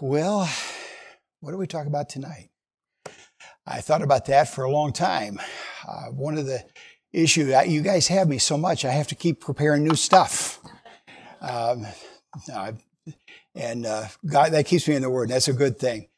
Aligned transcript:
Well, 0.00 0.48
what 1.40 1.50
do 1.50 1.56
we 1.56 1.66
talk 1.66 1.86
about 1.86 2.08
tonight? 2.08 2.50
I 3.66 3.80
thought 3.80 4.02
about 4.02 4.26
that 4.26 4.48
for 4.48 4.64
a 4.64 4.70
long 4.70 4.92
time. 4.92 5.40
Uh, 5.86 6.06
one 6.06 6.38
of 6.38 6.46
the 6.46 6.64
issue 7.12 7.52
you 7.66 7.82
guys 7.82 8.08
have 8.08 8.28
me 8.28 8.38
so 8.38 8.56
much, 8.56 8.84
I 8.84 8.90
have 8.90 9.08
to 9.08 9.14
keep 9.14 9.40
preparing 9.40 9.82
new 9.82 9.94
stuff. 9.94 10.60
Um, 11.40 11.86
and 13.54 13.86
uh, 13.86 14.06
God, 14.24 14.52
that 14.52 14.66
keeps 14.66 14.88
me 14.88 14.94
in 14.94 15.02
the 15.02 15.10
Word. 15.10 15.30
That's 15.30 15.48
a 15.48 15.52
good 15.52 15.78
thing. 15.78 16.08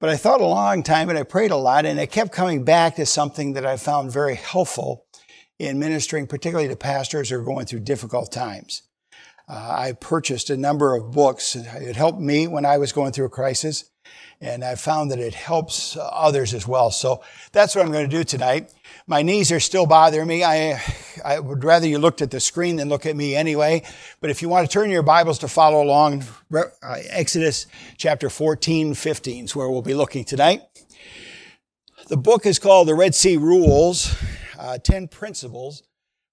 But 0.00 0.10
I 0.10 0.16
thought 0.16 0.40
a 0.40 0.46
long 0.46 0.82
time 0.82 1.08
and 1.08 1.18
I 1.18 1.22
prayed 1.22 1.50
a 1.50 1.56
lot, 1.56 1.86
and 1.86 2.00
I 2.00 2.06
kept 2.06 2.32
coming 2.32 2.64
back 2.64 2.96
to 2.96 3.06
something 3.06 3.52
that 3.52 3.66
I 3.66 3.76
found 3.76 4.12
very 4.12 4.34
helpful 4.34 5.06
in 5.58 5.78
ministering, 5.78 6.26
particularly 6.26 6.68
to 6.68 6.76
pastors 6.76 7.30
who 7.30 7.36
are 7.36 7.42
going 7.42 7.66
through 7.66 7.80
difficult 7.80 8.32
times. 8.32 8.82
Uh, 9.50 9.74
I 9.78 9.92
purchased 9.94 10.48
a 10.50 10.56
number 10.56 10.94
of 10.94 11.10
books. 11.10 11.56
It 11.56 11.96
helped 11.96 12.20
me 12.20 12.46
when 12.46 12.64
I 12.64 12.78
was 12.78 12.92
going 12.92 13.10
through 13.10 13.24
a 13.24 13.30
crisis, 13.30 13.90
and 14.40 14.62
I 14.62 14.76
found 14.76 15.10
that 15.10 15.18
it 15.18 15.34
helps 15.34 15.96
others 16.00 16.54
as 16.54 16.68
well. 16.68 16.92
So 16.92 17.20
that's 17.50 17.74
what 17.74 17.84
I'm 17.84 17.90
going 17.90 18.08
to 18.08 18.16
do 18.16 18.22
tonight. 18.22 18.72
My 19.08 19.22
knees 19.22 19.50
are 19.50 19.58
still 19.58 19.86
bothering 19.86 20.28
me. 20.28 20.44
I, 20.44 20.80
I 21.24 21.40
would 21.40 21.64
rather 21.64 21.88
you 21.88 21.98
looked 21.98 22.22
at 22.22 22.30
the 22.30 22.38
screen 22.38 22.76
than 22.76 22.88
look 22.88 23.06
at 23.06 23.16
me 23.16 23.34
anyway. 23.34 23.82
But 24.20 24.30
if 24.30 24.40
you 24.40 24.48
want 24.48 24.70
to 24.70 24.72
turn 24.72 24.88
your 24.88 25.02
Bibles 25.02 25.40
to 25.40 25.48
follow 25.48 25.82
along, 25.82 26.22
uh, 26.54 26.64
Exodus 27.08 27.66
chapter 27.96 28.30
14, 28.30 28.94
15 28.94 29.46
is 29.46 29.56
where 29.56 29.68
we'll 29.68 29.82
be 29.82 29.94
looking 29.94 30.22
tonight. 30.22 30.62
The 32.06 32.16
book 32.16 32.46
is 32.46 32.60
called 32.60 32.86
The 32.86 32.94
Red 32.94 33.16
Sea 33.16 33.36
Rules, 33.36 34.14
uh, 34.56 34.78
10 34.78 35.08
Principles 35.08 35.82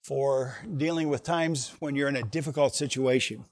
for 0.08 0.56
dealing 0.78 1.10
with 1.10 1.22
times 1.22 1.74
when 1.80 1.94
you're 1.94 2.08
in 2.08 2.16
a 2.16 2.24
difficult 2.24 2.74
situation. 2.74 3.44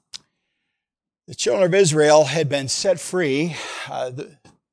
The 1.26 1.34
children 1.34 1.66
of 1.66 1.74
Israel 1.74 2.24
had 2.24 2.48
been 2.48 2.68
set 2.68 2.98
free 2.98 3.54
uh, 3.90 4.12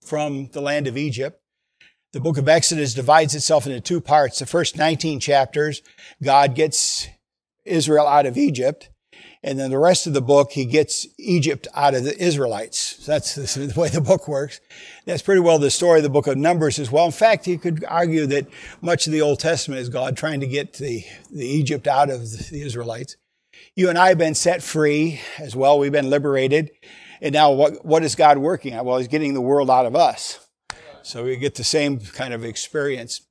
from 0.01 0.47
the 0.53 0.61
land 0.61 0.87
of 0.87 0.95
Egypt. 0.95 1.41
The 2.13 2.21
book 2.21 2.37
of 2.37 2.47
Exodus 2.47 2.93
divides 2.93 3.35
itself 3.35 3.65
into 3.65 3.81
two 3.81 3.99
parts. 3.99 4.39
The 4.39 4.45
first 4.45 4.77
19 4.77 5.19
chapters, 5.19 5.81
God 6.23 6.55
gets 6.55 7.09
Israel 7.65 8.07
out 8.07 8.25
of 8.25 8.37
Egypt. 8.37 8.89
And 9.43 9.59
then 9.59 9.71
the 9.71 9.77
rest 9.77 10.07
of 10.07 10.13
the 10.13 10.21
book, 10.21 10.53
he 10.53 10.63
gets 10.63 11.05
Egypt 11.17 11.67
out 11.73 11.93
of 11.93 12.05
the 12.05 12.17
Israelites. 12.17 12.79
So 13.03 13.11
that's 13.11 13.35
the 13.55 13.73
way 13.75 13.89
the 13.89 13.99
book 13.99 14.27
works. 14.27 14.61
That's 15.05 15.21
pretty 15.21 15.41
well 15.41 15.59
the 15.59 15.69
story 15.69 15.99
of 15.99 16.03
the 16.03 16.09
book 16.09 16.27
of 16.27 16.37
Numbers 16.37 16.79
as 16.79 16.89
well. 16.89 17.05
In 17.05 17.11
fact, 17.11 17.45
you 17.45 17.59
could 17.59 17.83
argue 17.87 18.25
that 18.27 18.47
much 18.81 19.05
of 19.05 19.13
the 19.13 19.21
Old 19.21 19.39
Testament 19.39 19.81
is 19.81 19.89
God 19.89 20.15
trying 20.15 20.39
to 20.39 20.47
get 20.47 20.73
the, 20.73 21.03
the 21.29 21.45
Egypt 21.45 21.87
out 21.87 22.09
of 22.09 22.21
the 22.21 22.61
Israelites. 22.61 23.17
You 23.75 23.89
and 23.89 23.97
I 23.97 24.09
have 24.09 24.17
been 24.17 24.35
set 24.35 24.63
free 24.63 25.19
as 25.37 25.55
well. 25.55 25.77
We've 25.77 25.91
been 25.91 26.09
liberated. 26.09 26.71
And 27.21 27.33
now 27.33 27.51
what, 27.51 27.85
what 27.85 28.03
is 28.03 28.15
God 28.15 28.37
working 28.37 28.73
on? 28.73 28.85
Well, 28.85 28.97
he's 28.97 29.07
getting 29.07 29.33
the 29.33 29.41
world 29.41 29.69
out 29.69 29.85
of 29.85 29.95
us. 29.95 30.39
So 31.01 31.25
we 31.25 31.35
get 31.35 31.55
the 31.55 31.63
same 31.65 31.99
kind 31.99 32.33
of 32.33 32.45
experience. 32.45 33.21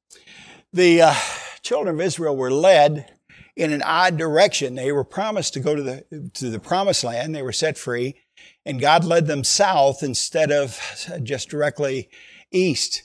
The 0.75 1.03
uh, 1.03 1.15
children 1.63 1.95
of 1.95 2.01
Israel 2.01 2.37
were 2.37 2.51
led 2.51 3.11
in 3.56 3.72
an 3.72 3.83
odd 3.83 4.17
direction. 4.17 4.75
They 4.75 4.92
were 4.92 5.05
promised 5.05 5.55
to 5.55 5.61
go 5.61 5.75
to 5.75 5.83
the, 5.83 6.31
to 6.34 6.50
the 6.50 6.61
promised 6.61 7.05
land. 7.05 7.34
They 7.34 7.42
were 7.42 7.53
set 7.53 7.77
free 7.77 8.17
and 8.64 8.81
God 8.81 9.05
led 9.05 9.27
them 9.27 9.45
south 9.45 10.03
instead 10.03 10.50
of 10.50 10.81
just 11.22 11.48
directly 11.48 12.08
east. 12.50 13.05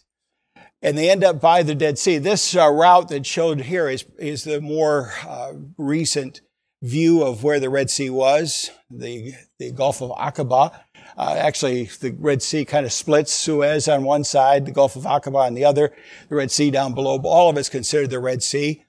And 0.81 0.97
they 0.97 1.09
end 1.09 1.23
up 1.23 1.41
by 1.41 1.63
the 1.63 1.75
Dead 1.75 1.97
Sea. 1.97 2.19
This 2.19 2.55
uh, 2.55 2.69
route 2.69 3.09
that 3.09 3.25
showed 3.25 3.61
here 3.61 3.89
is, 3.89 4.05
is 4.19 4.43
the 4.43 4.61
more 4.61 5.13
uh, 5.27 5.53
recent 5.77 6.41
view 6.83 7.23
of 7.23 7.43
where 7.43 7.59
the 7.59 7.69
Red 7.69 7.89
Sea 7.89 8.11
was, 8.11 8.69
the, 8.91 9.33
the 9.57 9.71
Gulf 9.71 10.01
of 10.03 10.11
Aqaba. 10.11 10.79
Uh, 11.17 11.35
actually, 11.35 11.85
the 11.99 12.11
Red 12.11 12.43
Sea 12.43 12.63
kind 12.63 12.85
of 12.85 12.93
splits 12.93 13.33
Suez 13.33 13.87
on 13.87 14.03
one 14.03 14.23
side, 14.23 14.65
the 14.65 14.71
Gulf 14.71 14.95
of 14.95 15.03
Aqaba 15.03 15.47
on 15.47 15.55
the 15.55 15.65
other, 15.65 15.95
the 16.29 16.35
Red 16.35 16.51
Sea 16.51 16.69
down 16.69 16.93
below. 16.93 17.19
All 17.23 17.49
of 17.49 17.57
it's 17.57 17.69
considered 17.69 18.11
the 18.11 18.19
Red 18.19 18.43
Sea. 18.43 18.83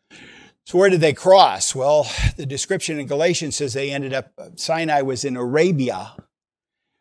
So 0.69 0.77
where 0.77 0.91
did 0.91 1.01
they 1.01 1.15
cross? 1.15 1.75
Well, 1.75 2.07
the 2.37 2.45
description 2.45 3.01
in 3.01 3.07
Galatians 3.07 3.57
says 3.57 3.73
they 3.73 3.91
ended 3.91 4.13
up, 4.13 4.35
Sinai 4.57 5.01
was 5.01 5.25
in 5.25 5.35
Arabia, 5.35 6.15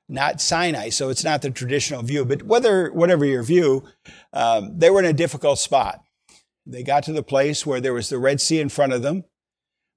not 0.07 0.39
Sinai. 0.39 0.88
So 0.88 1.09
it's 1.09 1.25
not 1.25 1.41
the 1.41 1.50
traditional 1.50 2.01
view, 2.01 2.23
but 2.23 2.44
whether, 2.44 2.89
whatever 2.94 3.25
your 3.25 3.44
view, 3.44 3.83
um, 4.31 4.79
they 4.79 4.89
were 4.89 5.01
in 5.01 5.05
a 5.05 5.11
difficult 5.11 5.59
spot. 5.59 6.00
They 6.66 6.81
got 6.81 7.03
to 7.03 7.11
the 7.11 7.23
place 7.23 7.66
where 7.66 7.81
there 7.81 7.94
was 7.94 8.07
the 8.07 8.19
Red 8.19 8.39
Sea 8.39 8.61
in 8.61 8.69
front 8.69 8.94
of 8.94 9.01
them, 9.01 9.25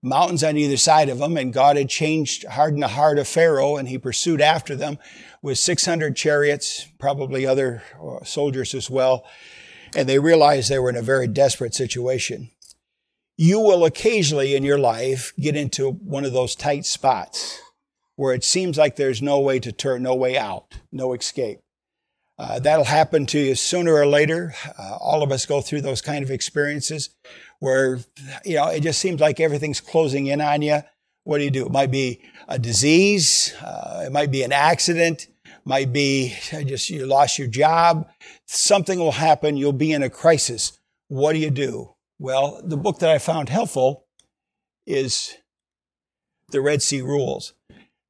mountains 0.03 0.43
on 0.43 0.57
either 0.57 0.77
side 0.77 1.09
of 1.09 1.19
them, 1.19 1.37
and 1.37 1.53
God 1.53 1.77
had 1.77 1.89
changed, 1.89 2.45
hardened 2.49 2.83
the 2.83 2.89
heart 2.89 3.21
of 3.21 3.29
Pharaoh, 3.29 3.77
and 3.77 3.87
he 3.87 3.99
pursued 3.99 4.41
after 4.41 4.75
them 4.75 4.99
with 5.43 5.59
600 5.59 6.17
chariots, 6.17 6.89
probably 6.99 7.47
other 7.47 7.85
uh, 8.03 8.25
soldiers 8.25 8.75
as 8.75 8.91
well. 8.91 9.25
And 9.95 10.09
they 10.09 10.19
realized 10.19 10.69
they 10.69 10.81
were 10.81 10.91
in 10.91 10.97
a 10.97 11.03
very 11.03 11.29
desperate 11.29 11.77
situation 11.77 12.51
you 13.41 13.59
will 13.59 13.87
occasionally 13.87 14.55
in 14.55 14.63
your 14.63 14.79
life 14.79 15.33
get 15.41 15.57
into 15.57 15.93
one 15.93 16.27
of 16.27 16.35
those 16.35 16.55
tight 16.55 16.85
spots 16.85 17.59
where 18.17 18.35
it 18.35 18.45
seems 18.45 18.77
like 18.77 18.97
there's 18.97 19.23
no 19.23 19.41
way 19.41 19.59
to 19.59 19.73
turn, 19.73 20.03
no 20.03 20.15
way 20.15 20.37
out, 20.37 20.75
no 20.93 21.15
escape. 21.15 21.59
Uh, 22.39 22.59
that'll 22.59 22.85
happen 22.85 23.25
to 23.25 23.39
you 23.39 23.55
sooner 23.55 23.95
or 23.95 24.05
later. 24.05 24.53
Uh, 24.79 24.99
all 25.01 25.23
of 25.23 25.33
us 25.33 25.47
go 25.47 25.63
through 25.63 25.81
those 25.81 26.03
kind 26.03 26.23
of 26.23 26.31
experiences 26.31 27.09
where, 27.61 28.01
you 28.45 28.57
know, 28.57 28.69
it 28.69 28.83
just 28.83 29.01
seems 29.01 29.23
like 29.23 29.41
everything's 29.41 29.81
closing 29.81 30.27
in 30.27 30.43
on 30.43 30.61
you. 30.61 30.83
What 31.25 31.39
do 31.39 31.45
you 31.45 31.51
do? 31.51 31.65
It 31.65 31.73
might 31.73 31.91
be 31.91 32.21
a 32.47 32.59
disease. 32.59 33.55
Uh, 33.63 34.03
it 34.05 34.13
might 34.13 34.31
be 34.31 34.43
an 34.43 34.53
accident. 34.53 35.29
Might 35.65 35.95
be 35.95 36.35
just 36.67 36.91
you 36.91 37.07
lost 37.07 37.39
your 37.39 37.49
job. 37.49 38.07
Something 38.47 38.99
will 38.99 39.13
happen. 39.13 39.57
You'll 39.57 39.73
be 39.73 39.93
in 39.93 40.03
a 40.03 40.11
crisis. 40.11 40.79
What 41.09 41.33
do 41.33 41.39
you 41.39 41.51
do? 41.51 41.95
Well, 42.21 42.61
the 42.63 42.77
book 42.77 42.99
that 42.99 43.09
I 43.09 43.17
found 43.17 43.49
helpful 43.49 44.05
is 44.87 45.39
The 46.51 46.61
Red 46.61 46.83
Sea 46.83 47.01
Rules. 47.01 47.55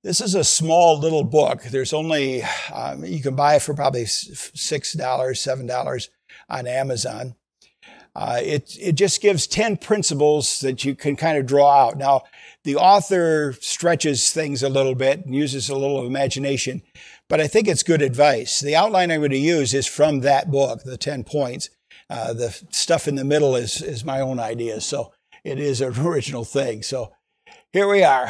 This 0.03 0.21
is 0.21 0.35
a 0.35 0.43
small 0.43 0.99
little 0.99 1.23
book. 1.23 1.63
There's 1.63 1.93
only, 1.93 2.43
um, 2.75 3.05
you 3.05 3.23
can 3.23 3.37
buy 3.37 3.55
it 3.55 3.63
for 3.63 3.73
probably 3.73 4.03
$6, 4.03 4.51
$7 4.97 6.09
on 6.49 6.67
Amazon. 6.67 7.37
Uh, 8.17 8.41
it, 8.43 8.77
it 8.81 8.93
just 8.97 9.23
gives 9.23 9.47
10 9.47 9.77
principles 9.77 10.59
that 10.59 10.85
you 10.85 10.97
can 10.97 11.15
kind 11.15 11.39
of 11.39 11.47
draw 11.47 11.71
out. 11.71 11.97
Now, 11.97 12.25
the 12.65 12.75
author 12.75 13.55
stretches 13.61 14.33
things 14.33 14.65
a 14.65 14.69
little 14.69 14.97
bit 14.97 15.25
and 15.25 15.37
uses 15.37 15.69
a 15.69 15.77
little 15.77 16.05
imagination, 16.05 16.83
but 17.29 17.41
I 17.41 17.47
think 17.47 17.69
it's 17.69 17.85
good 17.85 18.03
advice. 18.03 18.59
The 18.59 18.75
outline 18.75 19.13
I'm 19.13 19.21
going 19.21 19.31
to 19.31 19.39
use 19.39 19.73
is 19.73 19.87
from 19.87 20.23
that 20.23 20.51
book, 20.51 20.83
the 20.83 20.97
10 20.97 21.23
points. 21.23 21.71
Uh, 22.11 22.33
the 22.33 22.51
stuff 22.71 23.07
in 23.07 23.15
the 23.15 23.25
middle 23.25 23.55
is, 23.55 23.81
is 23.81 24.05
my 24.05 24.21
own 24.21 24.41
idea. 24.41 24.81
So 24.81 25.13
it 25.45 25.61
is 25.61 25.81
an 25.81 25.97
original 26.07 26.45
thing. 26.45 26.83
So 26.83 27.13
here 27.73 27.89
we 27.89 28.03
are. 28.03 28.29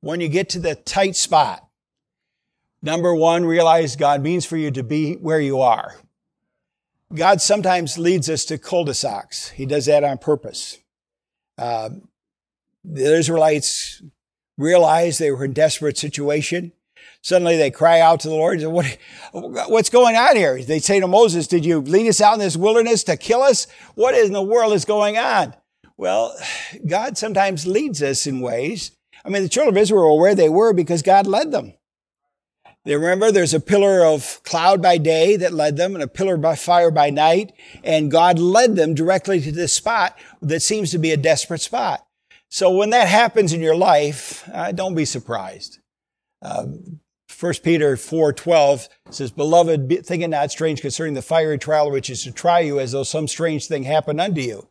When 0.00 0.20
you 0.20 0.28
get 0.28 0.48
to 0.50 0.60
the 0.60 0.76
tight 0.76 1.16
spot, 1.16 1.66
number 2.80 3.12
one, 3.12 3.44
realize 3.44 3.96
God 3.96 4.22
means 4.22 4.46
for 4.46 4.56
you 4.56 4.70
to 4.70 4.84
be 4.84 5.14
where 5.14 5.40
you 5.40 5.60
are. 5.60 5.96
God 7.12 7.40
sometimes 7.40 7.98
leads 7.98 8.30
us 8.30 8.44
to 8.46 8.56
cul-de-sacs. 8.56 9.50
He 9.50 9.66
does 9.66 9.86
that 9.86 10.04
on 10.04 10.18
purpose. 10.18 10.78
Uh, 11.58 11.90
the 12.84 13.16
Israelites 13.16 14.02
realized 14.56 15.18
they 15.18 15.30
were 15.30 15.44
in 15.44 15.52
desperate 15.52 15.98
situation. 15.98 16.72
Suddenly 17.22 17.56
they 17.56 17.70
cry 17.70 18.00
out 18.00 18.20
to 18.20 18.28
the 18.28 18.34
Lord. 18.34 18.60
What, 18.62 18.98
what's 19.32 19.90
going 19.90 20.16
on 20.16 20.36
here? 20.36 20.60
They 20.62 20.80
say 20.80 20.98
to 21.00 21.06
Moses, 21.06 21.46
did 21.46 21.64
you 21.64 21.80
lead 21.80 22.08
us 22.08 22.20
out 22.20 22.34
in 22.34 22.40
this 22.40 22.56
wilderness 22.56 23.04
to 23.04 23.16
kill 23.16 23.42
us? 23.42 23.68
What 23.94 24.14
in 24.14 24.32
the 24.32 24.42
world 24.42 24.72
is 24.72 24.84
going 24.84 25.16
on? 25.16 25.54
Well, 25.96 26.36
God 26.86 27.16
sometimes 27.16 27.66
leads 27.66 28.02
us 28.02 28.26
in 28.26 28.40
ways. 28.40 28.90
I 29.24 29.28
mean, 29.28 29.42
the 29.42 29.48
children 29.48 29.74
of 29.74 29.80
Israel 29.80 30.16
were 30.16 30.20
where 30.20 30.34
they 30.34 30.48
were 30.48 30.72
because 30.72 31.02
God 31.02 31.28
led 31.28 31.52
them. 31.52 31.74
They 32.84 32.96
remember 32.96 33.30
there's 33.30 33.54
a 33.54 33.60
pillar 33.60 34.04
of 34.04 34.40
cloud 34.42 34.82
by 34.82 34.98
day 34.98 35.36
that 35.36 35.52
led 35.52 35.76
them 35.76 35.94
and 35.94 36.02
a 36.02 36.08
pillar 36.08 36.36
by 36.36 36.56
fire 36.56 36.90
by 36.90 37.10
night. 37.10 37.52
And 37.84 38.10
God 38.10 38.40
led 38.40 38.74
them 38.74 38.94
directly 38.94 39.40
to 39.42 39.52
this 39.52 39.72
spot 39.72 40.18
that 40.40 40.60
seems 40.60 40.90
to 40.90 40.98
be 40.98 41.12
a 41.12 41.16
desperate 41.16 41.60
spot. 41.60 42.04
So 42.48 42.70
when 42.72 42.90
that 42.90 43.06
happens 43.06 43.52
in 43.52 43.60
your 43.60 43.76
life, 43.76 44.48
uh, 44.52 44.72
don't 44.72 44.96
be 44.96 45.04
surprised. 45.04 45.78
Uh, 46.42 46.66
1 47.42 47.54
Peter 47.64 47.96
4:12 47.96 48.88
says, 49.10 49.32
"Beloved, 49.32 50.06
think 50.06 50.22
it 50.22 50.28
not 50.28 50.52
strange 50.52 50.80
concerning 50.80 51.14
the 51.14 51.22
fiery 51.22 51.58
trial 51.58 51.90
which 51.90 52.08
is 52.08 52.22
to 52.22 52.30
try 52.30 52.60
you, 52.60 52.78
as 52.78 52.92
though 52.92 53.02
some 53.02 53.26
strange 53.26 53.66
thing 53.66 53.82
happened 53.82 54.20
unto 54.20 54.40
you." 54.40 54.68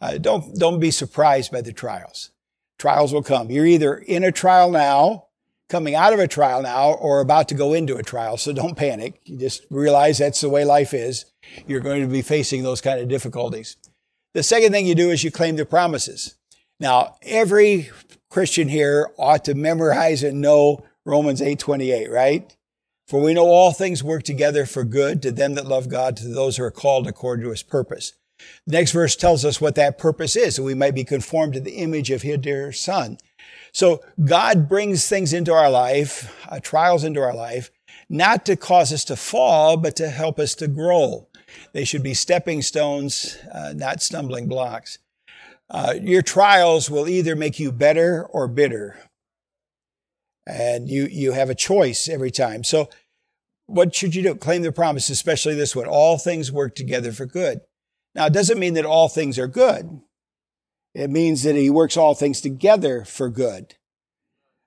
Uh, 0.00 0.16
don't 0.16 0.58
don't 0.58 0.80
be 0.80 0.90
surprised 0.90 1.52
by 1.52 1.60
the 1.60 1.74
trials. 1.74 2.30
Trials 2.78 3.12
will 3.12 3.22
come. 3.22 3.50
You're 3.50 3.66
either 3.66 3.98
in 3.98 4.24
a 4.24 4.32
trial 4.32 4.70
now, 4.70 5.26
coming 5.68 5.94
out 5.94 6.14
of 6.14 6.18
a 6.18 6.26
trial 6.26 6.62
now, 6.62 6.92
or 6.92 7.20
about 7.20 7.48
to 7.48 7.54
go 7.54 7.74
into 7.74 7.96
a 7.96 8.02
trial. 8.02 8.38
So 8.38 8.50
don't 8.54 8.78
panic. 8.78 9.20
You 9.26 9.36
just 9.36 9.66
realize 9.68 10.16
that's 10.16 10.40
the 10.40 10.48
way 10.48 10.64
life 10.64 10.94
is. 10.94 11.26
You're 11.66 11.80
going 11.80 12.00
to 12.00 12.08
be 12.08 12.22
facing 12.22 12.62
those 12.62 12.80
kind 12.80 12.98
of 12.98 13.08
difficulties. 13.08 13.76
The 14.32 14.42
second 14.42 14.72
thing 14.72 14.86
you 14.86 14.94
do 14.94 15.10
is 15.10 15.22
you 15.22 15.30
claim 15.30 15.56
the 15.56 15.66
promises. 15.66 16.36
Now, 16.80 17.16
every 17.20 17.90
Christian 18.30 18.68
here 18.68 19.10
ought 19.18 19.44
to 19.44 19.54
memorize 19.54 20.22
and 20.22 20.40
know 20.40 20.82
Romans 21.06 21.40
8:28, 21.40 22.10
right? 22.10 22.54
For 23.06 23.20
we 23.20 23.32
know 23.32 23.46
all 23.46 23.72
things 23.72 24.02
work 24.02 24.24
together 24.24 24.66
for 24.66 24.82
good 24.82 25.22
to 25.22 25.30
them 25.30 25.54
that 25.54 25.66
love 25.66 25.88
God, 25.88 26.16
to 26.16 26.28
those 26.28 26.56
who 26.56 26.64
are 26.64 26.72
called 26.72 27.06
according 27.06 27.44
to 27.44 27.50
his 27.50 27.62
purpose. 27.62 28.14
The 28.66 28.72
next 28.72 28.90
verse 28.90 29.14
tells 29.14 29.44
us 29.44 29.60
what 29.60 29.76
that 29.76 29.98
purpose 29.98 30.34
is, 30.34 30.56
that 30.56 30.64
we 30.64 30.74
might 30.74 30.96
be 30.96 31.04
conformed 31.04 31.54
to 31.54 31.60
the 31.60 31.76
image 31.76 32.10
of 32.10 32.22
his 32.22 32.38
dear 32.38 32.72
son. 32.72 33.18
So 33.70 34.02
God 34.22 34.68
brings 34.68 35.08
things 35.08 35.32
into 35.32 35.52
our 35.52 35.70
life, 35.70 36.34
uh, 36.48 36.58
trials 36.58 37.04
into 37.04 37.20
our 37.20 37.34
life, 37.34 37.70
not 38.08 38.44
to 38.46 38.56
cause 38.56 38.92
us 38.92 39.04
to 39.04 39.16
fall, 39.16 39.76
but 39.76 39.94
to 39.96 40.08
help 40.08 40.40
us 40.40 40.56
to 40.56 40.66
grow. 40.66 41.28
They 41.72 41.84
should 41.84 42.02
be 42.02 42.14
stepping 42.14 42.62
stones, 42.62 43.38
uh, 43.52 43.72
not 43.76 44.02
stumbling 44.02 44.48
blocks. 44.48 44.98
Uh, 45.70 45.94
your 46.00 46.22
trials 46.22 46.90
will 46.90 47.08
either 47.08 47.36
make 47.36 47.60
you 47.60 47.70
better 47.70 48.24
or 48.24 48.48
bitter 48.48 49.05
and 50.46 50.88
you 50.88 51.08
you 51.10 51.32
have 51.32 51.50
a 51.50 51.54
choice 51.54 52.08
every 52.08 52.30
time. 52.30 52.64
So 52.64 52.88
what 53.66 53.94
should 53.94 54.14
you 54.14 54.22
do? 54.22 54.34
Claim 54.36 54.62
the 54.62 54.72
promise, 54.72 55.10
especially 55.10 55.54
this 55.54 55.74
one. 55.74 55.86
All 55.86 56.18
things 56.18 56.52
work 56.52 56.74
together 56.74 57.12
for 57.12 57.26
good. 57.26 57.60
Now, 58.14 58.26
it 58.26 58.32
doesn't 58.32 58.58
mean 58.58 58.74
that 58.74 58.86
all 58.86 59.08
things 59.08 59.38
are 59.38 59.48
good. 59.48 60.00
It 60.94 61.10
means 61.10 61.42
that 61.42 61.56
he 61.56 61.68
works 61.68 61.96
all 61.96 62.14
things 62.14 62.40
together 62.40 63.04
for 63.04 63.28
good. 63.28 63.74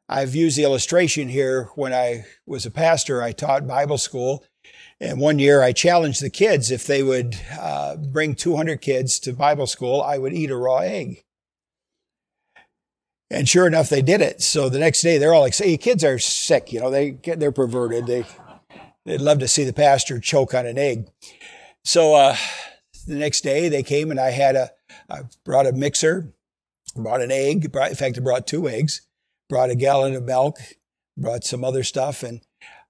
I've 0.07 0.35
used 0.35 0.57
the 0.57 0.63
illustration 0.63 1.29
here 1.29 1.69
when 1.75 1.93
I 1.93 2.25
was 2.45 2.65
a 2.65 2.71
pastor. 2.71 3.21
I 3.21 3.31
taught 3.31 3.67
Bible 3.67 3.97
school. 3.97 4.43
And 4.99 5.19
one 5.19 5.39
year 5.39 5.63
I 5.63 5.71
challenged 5.71 6.21
the 6.21 6.29
kids 6.29 6.71
if 6.71 6.85
they 6.85 7.01
would 7.01 7.39
uh, 7.59 7.95
bring 7.95 8.35
200 8.35 8.81
kids 8.81 9.17
to 9.21 9.33
Bible 9.33 9.65
school, 9.65 10.01
I 10.01 10.17
would 10.17 10.33
eat 10.33 10.51
a 10.51 10.57
raw 10.57 10.79
egg. 10.79 11.23
And 13.31 13.47
sure 13.47 13.67
enough, 13.67 13.89
they 13.89 14.01
did 14.01 14.21
it. 14.21 14.41
So 14.41 14.69
the 14.69 14.79
next 14.79 15.01
day, 15.01 15.17
they're 15.17 15.33
all 15.33 15.41
like, 15.41 15.55
"Hey, 15.55 15.77
kids 15.77 16.03
are 16.03 16.17
sick. 16.17 16.73
You 16.73 16.79
know, 16.79 16.89
they 16.89 17.11
they're 17.23 17.51
perverted. 17.51 18.07
They 18.07 18.25
they'd 19.05 19.21
love 19.21 19.39
to 19.39 19.47
see 19.47 19.63
the 19.63 19.73
pastor 19.73 20.19
choke 20.19 20.53
on 20.53 20.65
an 20.65 20.77
egg." 20.77 21.07
So 21.83 22.15
uh, 22.15 22.35
the 23.07 23.15
next 23.15 23.41
day, 23.41 23.69
they 23.69 23.83
came 23.83 24.11
and 24.11 24.19
I 24.19 24.31
had 24.31 24.55
a 24.55 24.71
I 25.09 25.21
brought 25.45 25.67
a 25.67 25.73
mixer, 25.73 26.33
brought 26.95 27.21
an 27.21 27.31
egg. 27.31 27.71
Brought, 27.71 27.89
in 27.89 27.95
fact, 27.95 28.17
I 28.17 28.21
brought 28.21 28.47
two 28.47 28.67
eggs. 28.67 29.01
Brought 29.47 29.69
a 29.69 29.75
gallon 29.75 30.15
of 30.15 30.23
milk. 30.23 30.57
Brought 31.17 31.43
some 31.43 31.63
other 31.63 31.83
stuff, 31.83 32.23
and 32.23 32.41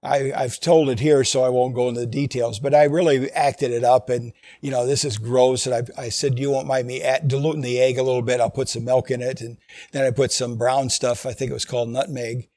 I, 0.02 0.32
have 0.34 0.60
told 0.60 0.88
it 0.88 0.98
here, 0.98 1.24
so 1.24 1.44
I 1.44 1.50
won't 1.50 1.74
go 1.74 1.88
into 1.88 2.00
the 2.00 2.06
details, 2.06 2.58
but 2.58 2.74
I 2.74 2.84
really 2.84 3.30
acted 3.32 3.70
it 3.70 3.84
up 3.84 4.08
and, 4.08 4.32
you 4.62 4.70
know, 4.70 4.86
this 4.86 5.04
is 5.04 5.18
gross. 5.18 5.66
And 5.66 5.74
I, 5.74 6.02
I 6.04 6.08
said, 6.08 6.38
you 6.38 6.50
won't 6.50 6.66
mind 6.66 6.86
me 6.86 7.02
at, 7.02 7.28
diluting 7.28 7.60
the 7.60 7.78
egg 7.78 7.98
a 7.98 8.02
little 8.02 8.22
bit. 8.22 8.40
I'll 8.40 8.48
put 8.48 8.70
some 8.70 8.86
milk 8.86 9.10
in 9.10 9.20
it. 9.20 9.42
And 9.42 9.58
then 9.92 10.06
I 10.06 10.10
put 10.10 10.32
some 10.32 10.56
brown 10.56 10.88
stuff. 10.88 11.26
I 11.26 11.34
think 11.34 11.50
it 11.50 11.54
was 11.54 11.66
called 11.66 11.90
nutmeg. 11.90 12.48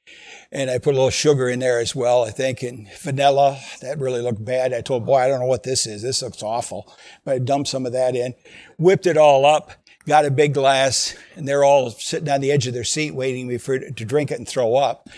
And 0.50 0.70
I 0.70 0.78
put 0.78 0.94
a 0.94 0.96
little 0.96 1.10
sugar 1.10 1.48
in 1.48 1.58
there 1.58 1.80
as 1.80 1.94
well, 1.94 2.24
I 2.24 2.30
think, 2.30 2.62
and 2.62 2.88
vanilla. 3.00 3.58
That 3.82 3.98
really 3.98 4.22
looked 4.22 4.44
bad. 4.44 4.72
I 4.72 4.80
told, 4.80 5.04
boy, 5.04 5.18
I 5.18 5.28
don't 5.28 5.40
know 5.40 5.46
what 5.46 5.64
this 5.64 5.86
is. 5.86 6.00
This 6.00 6.22
looks 6.22 6.42
awful. 6.42 6.90
But 7.24 7.34
I 7.34 7.38
dumped 7.40 7.68
some 7.68 7.84
of 7.84 7.92
that 7.92 8.16
in, 8.16 8.34
whipped 8.78 9.06
it 9.06 9.18
all 9.18 9.44
up, 9.44 9.72
got 10.06 10.24
a 10.24 10.30
big 10.30 10.54
glass, 10.54 11.16
and 11.34 11.48
they're 11.48 11.64
all 11.64 11.90
sitting 11.90 12.28
on 12.28 12.40
the 12.40 12.52
edge 12.52 12.66
of 12.66 12.74
their 12.74 12.84
seat 12.84 13.14
waiting 13.14 13.58
for 13.58 13.78
to 13.78 14.04
drink 14.04 14.30
it 14.30 14.38
and 14.38 14.48
throw 14.48 14.76
up. 14.76 15.08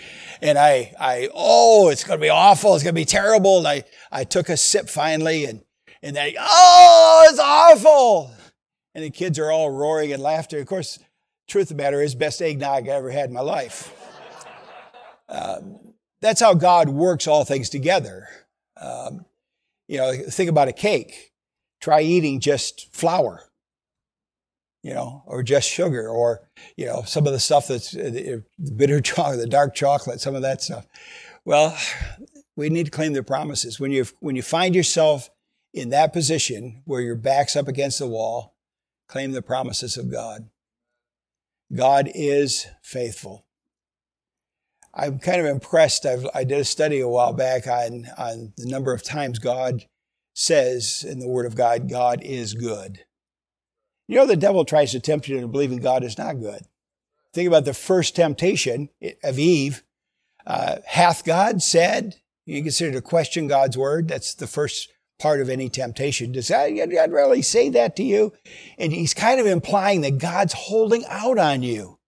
And 0.41 0.57
I, 0.57 0.93
I, 0.99 1.29
oh, 1.33 1.89
it's 1.89 2.03
going 2.03 2.19
to 2.19 2.23
be 2.23 2.29
awful. 2.29 2.75
It's 2.75 2.83
going 2.83 2.95
to 2.95 3.01
be 3.01 3.05
terrible. 3.05 3.59
And 3.59 3.67
I, 3.67 3.83
I 4.11 4.23
took 4.23 4.49
a 4.49 4.57
sip 4.57 4.87
finally 4.87 5.45
and, 5.45 5.61
and 6.03 6.15
then, 6.15 6.33
oh, 6.39 7.27
it's 7.29 7.39
awful. 7.39 8.31
And 8.93 9.03
the 9.03 9.09
kids 9.09 9.39
are 9.39 9.51
all 9.51 9.69
roaring 9.69 10.13
and 10.13 10.21
laughter. 10.21 10.59
Of 10.59 10.67
course, 10.67 10.99
truth 11.47 11.71
of 11.71 11.77
the 11.77 11.83
matter 11.83 12.01
is, 12.01 12.15
best 12.15 12.41
eggnog 12.41 12.87
I 12.87 12.91
ever 12.91 13.09
had 13.09 13.29
in 13.29 13.33
my 13.33 13.41
life. 13.41 13.93
Um, 15.29 15.79
that's 16.21 16.39
how 16.39 16.53
God 16.53 16.87
works 16.87 17.27
all 17.27 17.43
things 17.43 17.67
together. 17.67 18.29
Um, 18.79 19.25
you 19.85 19.97
know, 19.97 20.13
think 20.13 20.49
about 20.49 20.69
a 20.69 20.71
cake. 20.71 21.33
Try 21.81 21.99
eating 21.99 22.39
just 22.39 22.95
flour 22.95 23.46
you 24.83 24.93
know, 24.93 25.23
or 25.25 25.43
just 25.43 25.69
sugar, 25.69 26.07
or 26.07 26.47
you 26.75 26.85
know, 26.85 27.03
some 27.03 27.27
of 27.27 27.33
the 27.33 27.39
stuff 27.39 27.67
that's 27.67 27.95
uh, 27.95 28.09
the 28.11 28.43
bitter 28.75 29.01
chocolate, 29.01 29.39
the 29.39 29.47
dark 29.47 29.75
chocolate, 29.75 30.21
some 30.21 30.35
of 30.35 30.41
that 30.41 30.61
stuff. 30.61 30.85
Well, 31.45 31.77
we 32.55 32.69
need 32.69 32.85
to 32.85 32.91
claim 32.91 33.13
the 33.13 33.23
promises. 33.23 33.79
When 33.79 33.91
you 33.91 34.05
when 34.19 34.35
you 34.35 34.41
find 34.41 34.75
yourself 34.75 35.29
in 35.73 35.89
that 35.89 36.13
position 36.13 36.81
where 36.85 37.01
your 37.01 37.15
back's 37.15 37.55
up 37.55 37.67
against 37.67 37.99
the 37.99 38.07
wall, 38.07 38.55
claim 39.07 39.31
the 39.31 39.41
promises 39.41 39.97
of 39.97 40.11
God. 40.11 40.49
God 41.73 42.09
is 42.15 42.67
faithful. 42.81 43.45
I'm 44.93 45.19
kind 45.19 45.39
of 45.39 45.47
impressed. 45.47 46.05
I've, 46.05 46.25
i 46.33 46.43
did 46.43 46.59
a 46.59 46.65
study 46.65 46.99
a 46.99 47.07
while 47.07 47.33
back 47.33 47.67
on, 47.67 48.07
on 48.17 48.53
the 48.57 48.65
number 48.65 48.93
of 48.93 49.03
times 49.03 49.37
God 49.37 49.85
says 50.33 51.05
in 51.07 51.19
the 51.19 51.27
Word 51.27 51.45
of 51.45 51.55
God, 51.55 51.89
God 51.89 52.21
is 52.23 52.53
good. 52.53 53.03
You 54.07 54.17
know, 54.17 54.25
the 54.25 54.35
devil 54.35 54.63
tries 54.65 54.91
to 54.91 54.99
tempt 54.99 55.27
you 55.27 55.39
to 55.41 55.47
believe 55.47 55.71
in 55.71 55.79
God 55.79 56.03
is 56.03 56.17
not 56.17 56.39
good. 56.39 56.61
Think 57.33 57.47
about 57.47 57.65
the 57.65 57.73
first 57.73 58.15
temptation 58.15 58.89
of 59.23 59.37
Eve. 59.37 59.83
Uh, 60.45 60.77
hath 60.85 61.25
God 61.25 61.61
said? 61.61 62.15
You 62.45 62.63
consider 62.63 62.93
to 62.93 63.01
question 63.01 63.47
God's 63.47 63.77
word. 63.77 64.07
That's 64.07 64.33
the 64.33 64.47
first 64.47 64.89
part 65.19 65.41
of 65.41 65.49
any 65.49 65.69
temptation. 65.69 66.31
Does 66.31 66.49
God, 66.49 67.11
really 67.11 67.41
say 67.41 67.69
that 67.69 67.95
to 67.97 68.03
you? 68.03 68.33
And 68.77 68.93
he's 68.93 69.13
kind 69.13 69.39
of 69.39 69.45
implying 69.45 70.01
that 70.01 70.19
God's 70.19 70.53
holding 70.53 71.03
out 71.09 71.37
on 71.37 71.63
you. 71.63 71.99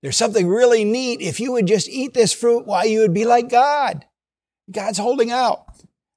There's 0.00 0.16
something 0.16 0.48
really 0.48 0.84
neat. 0.84 1.20
If 1.20 1.38
you 1.38 1.52
would 1.52 1.66
just 1.66 1.88
eat 1.88 2.14
this 2.14 2.32
fruit, 2.32 2.66
why 2.66 2.84
you 2.84 3.00
would 3.00 3.14
be 3.14 3.24
like 3.24 3.48
God. 3.48 4.06
God's 4.70 4.98
holding 4.98 5.30
out. 5.30 5.66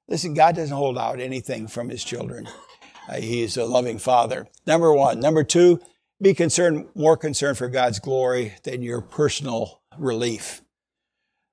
Listen, 0.08 0.34
God 0.34 0.56
doesn't 0.56 0.76
hold 0.76 0.98
out 0.98 1.20
anything 1.20 1.68
from 1.68 1.88
his 1.88 2.02
children. 2.02 2.48
Uh, 3.08 3.16
he's 3.16 3.56
a 3.56 3.64
loving 3.64 3.98
father. 3.98 4.48
Number 4.66 4.92
one. 4.92 5.20
Number 5.20 5.44
two, 5.44 5.80
be 6.20 6.34
concerned, 6.34 6.86
more 6.94 7.16
concerned 7.16 7.58
for 7.58 7.68
God's 7.68 7.98
glory 7.98 8.54
than 8.64 8.82
your 8.82 9.00
personal 9.00 9.82
relief. 9.98 10.62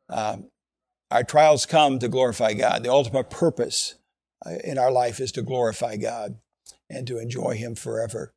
Um, 0.10 0.50
our 1.12 1.24
trials 1.24 1.66
come 1.66 2.00
to 2.00 2.08
glorify 2.08 2.54
God. 2.54 2.84
The 2.84 2.92
ultimate 2.92 3.30
purpose 3.30 3.96
uh, 4.46 4.56
in 4.64 4.78
our 4.78 4.92
life 4.92 5.20
is 5.20 5.32
to 5.34 5.42
glorify 5.42 5.98
God 5.98 6.38
and 6.90 7.06
to 7.08 7.20
enjoy 7.20 7.56
Him 7.56 7.76
forever. 7.76 8.34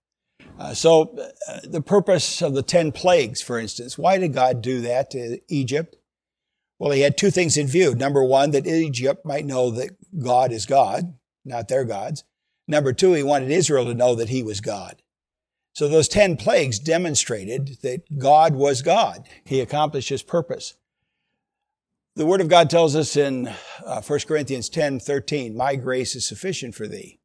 Uh, 0.58 0.74
so, 0.74 1.16
uh, 1.48 1.60
the 1.64 1.80
purpose 1.80 2.42
of 2.42 2.54
the 2.54 2.62
10 2.62 2.92
plagues, 2.92 3.42
for 3.42 3.58
instance, 3.58 3.96
why 3.96 4.18
did 4.18 4.32
God 4.34 4.62
do 4.62 4.80
that 4.82 5.10
to 5.10 5.38
Egypt? 5.48 5.96
Well, 6.78 6.92
He 6.92 7.00
had 7.00 7.16
two 7.16 7.30
things 7.30 7.56
in 7.56 7.66
view. 7.66 7.94
Number 7.94 8.22
one, 8.22 8.50
that 8.50 8.66
Egypt 8.66 9.24
might 9.24 9.46
know 9.46 9.70
that 9.70 9.90
God 10.18 10.52
is 10.52 10.66
God, 10.66 11.14
not 11.44 11.68
their 11.68 11.84
gods. 11.84 12.24
Number 12.68 12.92
two, 12.92 13.12
he 13.12 13.22
wanted 13.22 13.50
Israel 13.50 13.84
to 13.86 13.94
know 13.94 14.14
that 14.14 14.28
he 14.28 14.42
was 14.42 14.60
God. 14.60 15.02
So 15.74 15.88
those 15.88 16.08
10 16.08 16.36
plagues 16.38 16.78
demonstrated 16.78 17.78
that 17.82 18.18
God 18.18 18.54
was 18.54 18.82
God. 18.82 19.28
He 19.44 19.60
accomplished 19.60 20.08
his 20.08 20.22
purpose. 20.22 20.74
The 22.16 22.24
word 22.24 22.40
of 22.40 22.48
God 22.48 22.70
tells 22.70 22.96
us 22.96 23.14
in 23.14 23.48
uh, 23.84 24.00
1 24.00 24.20
Corinthians 24.20 24.70
10, 24.70 25.00
13, 25.00 25.54
my 25.54 25.76
grace 25.76 26.16
is 26.16 26.26
sufficient 26.26 26.74
for 26.74 26.86
thee. 26.86 27.18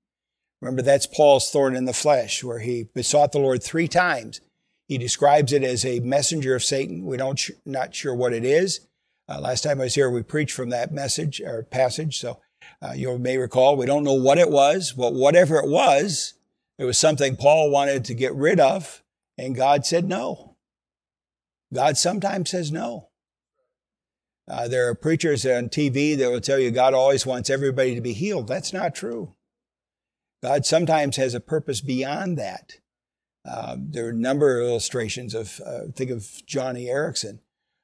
Remember, 0.61 0.81
that's 0.81 1.07
Paul's 1.07 1.49
thorn 1.49 1.77
in 1.77 1.85
the 1.85 1.93
flesh, 1.93 2.43
where 2.43 2.59
he 2.59 2.89
besought 2.93 3.31
the 3.31 3.39
Lord 3.39 3.63
three 3.63 3.87
times. 3.87 4.41
He 4.89 4.97
describes 4.97 5.53
it 5.53 5.63
as 5.63 5.85
a 5.85 6.01
messenger 6.01 6.53
of 6.53 6.63
Satan. 6.63 7.05
We 7.05 7.15
don't, 7.15 7.41
not 7.65 7.95
sure 7.95 8.13
what 8.13 8.33
it 8.33 8.43
is. 8.43 8.81
Uh, 9.29 9.39
last 9.39 9.63
time 9.63 9.79
I 9.79 9.85
was 9.85 9.95
here, 9.95 10.09
we 10.09 10.23
preached 10.23 10.53
from 10.53 10.69
that 10.71 10.91
message 10.91 11.39
or 11.39 11.63
passage. 11.63 12.19
So 12.19 12.41
uh, 12.81 12.93
you 12.93 13.17
may 13.17 13.37
recall, 13.37 13.77
we 13.77 13.85
don't 13.85 14.03
know 14.03 14.13
what 14.13 14.37
it 14.37 14.49
was, 14.49 14.91
but 14.93 15.13
whatever 15.13 15.57
it 15.57 15.69
was, 15.69 16.33
it 16.79 16.85
was 16.85 16.97
something 16.97 17.35
Paul 17.35 17.69
wanted 17.69 18.03
to 18.05 18.15
get 18.15 18.33
rid 18.33 18.59
of, 18.59 19.03
and 19.37 19.55
God 19.55 19.85
said 19.85 20.07
no. 20.07 20.55
God 21.73 21.95
sometimes 21.95 22.49
says 22.49 22.71
no. 22.71 23.09
Uh, 24.49 24.67
there 24.67 24.89
are 24.89 24.95
preachers 24.95 25.45
on 25.45 25.69
TV 25.69 26.17
that 26.17 26.29
will 26.29 26.41
tell 26.41 26.59
you 26.59 26.71
God 26.71 26.93
always 26.93 27.25
wants 27.25 27.49
everybody 27.49 27.95
to 27.95 28.01
be 28.01 28.13
healed. 28.13 28.47
That's 28.47 28.73
not 28.73 28.95
true. 28.95 29.35
God 30.43 30.65
sometimes 30.65 31.17
has 31.17 31.35
a 31.35 31.39
purpose 31.39 31.81
beyond 31.81 32.37
that. 32.37 32.79
Uh, 33.47 33.77
there 33.79 34.07
are 34.07 34.09
a 34.09 34.13
number 34.13 34.59
of 34.59 34.67
illustrations 34.67 35.33
of, 35.33 35.61
uh, 35.65 35.81
think 35.95 36.09
of 36.09 36.21
Joni 36.47 36.87
Eareckson, 36.87 37.39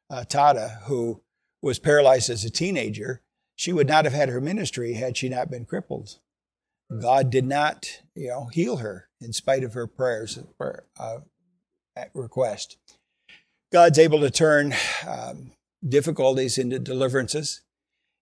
uh, 0.10 0.24
Tada, 0.28 0.82
who 0.84 1.22
was 1.62 1.80
paralyzed 1.80 2.30
as 2.30 2.44
a 2.44 2.50
teenager 2.50 3.22
she 3.58 3.74
would 3.74 3.88
not 3.88 4.06
have 4.06 4.14
had 4.14 4.30
her 4.30 4.40
ministry 4.40 4.94
had 4.94 5.18
she 5.18 5.28
not 5.28 5.50
been 5.50 5.66
crippled. 5.66 6.20
God 7.02 7.30
did 7.30 7.44
not, 7.44 8.02
you 8.16 8.30
know, 8.30 8.46
heal 8.54 8.78
her 8.78 9.10
in 9.20 9.34
spite 9.34 9.64
of 9.64 9.74
her 9.74 9.88
prayers, 9.88 10.40
uh, 11.00 11.18
request. 12.14 12.78
God's 13.74 14.00
able 14.00 14.22
to 14.22 14.30
turn 14.30 14.74
um, 15.06 15.52
difficulties 15.86 16.58
into 16.58 16.80
deliverances. 16.80 17.62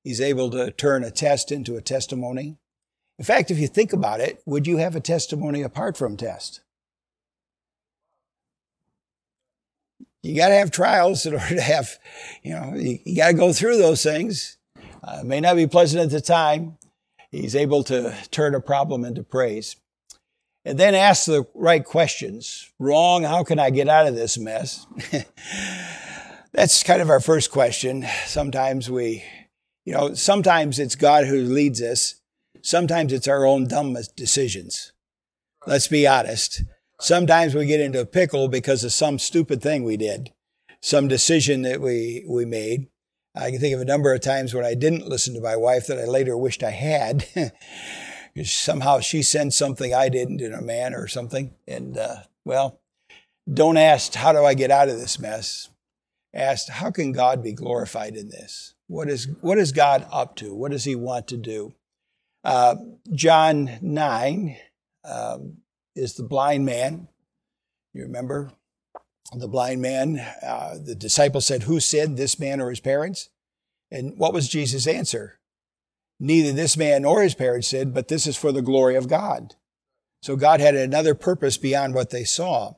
He's 0.03 0.21
able 0.21 0.49
to 0.51 0.71
turn 0.71 1.03
a 1.03 1.11
test 1.11 1.51
into 1.51 1.75
a 1.75 1.81
testimony. 1.81 2.57
In 3.19 3.25
fact, 3.25 3.51
if 3.51 3.59
you 3.59 3.67
think 3.67 3.93
about 3.93 4.21
it, 4.21 4.41
would 4.45 4.65
you 4.65 4.77
have 4.77 4.95
a 4.95 5.01
testimony 5.01 5.61
apart 5.61 5.97
from 5.97 6.17
test? 6.17 6.61
You 10.23 10.35
got 10.35 10.47
to 10.47 10.55
have 10.55 10.71
trials 10.71 11.25
in 11.25 11.33
order 11.33 11.55
to 11.55 11.61
have, 11.61 11.99
you 12.41 12.53
know, 12.53 12.73
you, 12.73 12.99
you 13.05 13.17
got 13.17 13.27
to 13.27 13.33
go 13.33 13.53
through 13.53 13.77
those 13.77 14.01
things. 14.01 14.57
Uh, 15.07 15.21
may 15.23 15.39
not 15.39 15.55
be 15.55 15.67
pleasant 15.67 16.03
at 16.03 16.09
the 16.09 16.19
time. 16.19 16.77
He's 17.29 17.55
able 17.55 17.83
to 17.85 18.15
turn 18.31 18.55
a 18.55 18.61
problem 18.61 19.05
into 19.05 19.23
praise. 19.23 19.75
And 20.63 20.79
then 20.79 20.95
ask 20.95 21.25
the 21.25 21.45
right 21.53 21.85
questions. 21.85 22.71
Wrong, 22.79 23.21
how 23.23 23.43
can 23.43 23.59
I 23.59 23.69
get 23.69 23.87
out 23.87 24.07
of 24.07 24.15
this 24.15 24.35
mess? 24.35 24.87
That's 26.53 26.81
kind 26.81 27.03
of 27.03 27.09
our 27.11 27.19
first 27.19 27.51
question. 27.51 28.07
Sometimes 28.25 28.89
we, 28.89 29.23
you 29.83 29.93
know, 29.93 30.15
sometimes 30.15 30.79
it's 30.79 30.95
God 30.95 31.27
who 31.27 31.43
leads 31.43 31.81
us. 31.83 32.15
Sometimes 32.63 33.13
it's 33.13 33.27
our 33.27 33.45
own 33.45 33.67
dumb 33.67 33.95
decisions. 34.15 34.91
Let's 35.67 35.87
be 35.87 36.07
honest. 36.07 36.63
Sometimes 36.99 37.53
we 37.53 37.67
get 37.67 37.81
into 37.81 37.99
a 37.99 38.05
pickle 38.05 38.47
because 38.47 38.83
of 38.83 38.93
some 38.93 39.19
stupid 39.19 39.61
thing 39.61 39.83
we 39.83 39.97
did, 39.97 40.31
some 40.81 41.07
decision 41.07 41.61
that 41.61 41.79
we, 41.79 42.25
we 42.27 42.45
made. 42.45 42.87
I 43.35 43.51
can 43.51 43.59
think 43.59 43.75
of 43.75 43.81
a 43.81 43.85
number 43.85 44.13
of 44.13 44.21
times 44.21 44.53
when 44.53 44.63
I 44.63 44.75
didn't 44.75 45.07
listen 45.07 45.33
to 45.33 45.41
my 45.41 45.57
wife 45.57 45.87
that 45.87 45.99
I 45.99 46.05
later 46.05 46.37
wished 46.37 46.63
I 46.63 46.71
had. 46.71 47.25
Somehow 48.43 48.99
she 48.99 49.21
sent 49.23 49.53
something 49.53 49.93
I 49.93 50.09
didn't 50.09 50.41
in 50.41 50.53
a 50.53 50.61
man 50.61 50.93
or 50.93 51.07
something. 51.07 51.53
And, 51.67 51.97
uh, 51.97 52.17
well, 52.45 52.79
don't 53.51 53.77
ask, 53.77 54.13
how 54.13 54.31
do 54.31 54.43
I 54.43 54.53
get 54.53 54.71
out 54.71 54.89
of 54.89 54.97
this 54.97 55.19
mess? 55.19 55.69
Ask, 56.33 56.69
how 56.69 56.91
can 56.91 57.11
God 57.11 57.43
be 57.43 57.53
glorified 57.53 58.15
in 58.15 58.29
this? 58.29 58.73
What 58.87 59.09
is, 59.09 59.27
what 59.41 59.57
is 59.57 59.71
God 59.71 60.05
up 60.11 60.35
to? 60.37 60.53
What 60.53 60.71
does 60.71 60.83
he 60.83 60.95
want 60.95 61.27
to 61.29 61.37
do? 61.37 61.73
Uh, 62.43 62.75
John 63.11 63.79
9 63.81 64.57
um, 65.03 65.57
is 65.95 66.15
the 66.15 66.23
blind 66.23 66.65
man. 66.65 67.07
You 67.93 68.03
remember? 68.03 68.51
The 69.33 69.47
blind 69.47 69.81
man, 69.81 70.19
uh, 70.45 70.77
the 70.83 70.95
disciples 70.95 71.45
said, 71.45 71.63
Who 71.63 71.79
sinned, 71.79 72.17
this 72.17 72.39
man 72.39 72.61
or 72.61 72.69
his 72.69 72.79
parents? 72.79 73.29
And 73.91 74.17
what 74.17 74.33
was 74.33 74.47
Jesus' 74.47 74.87
answer? 74.87 75.39
Neither 76.19 76.51
this 76.51 76.77
man 76.77 77.01
nor 77.01 77.23
his 77.23 77.35
parents 77.35 77.67
sinned, 77.67 77.93
but 77.93 78.07
this 78.07 78.27
is 78.27 78.37
for 78.37 78.51
the 78.51 78.61
glory 78.61 78.95
of 78.95 79.09
God. 79.09 79.55
So 80.21 80.35
God 80.35 80.59
had 80.59 80.75
another 80.75 81.13
purpose 81.13 81.57
beyond 81.57 81.93
what 81.93 82.09
they 82.09 82.23
saw. 82.23 82.75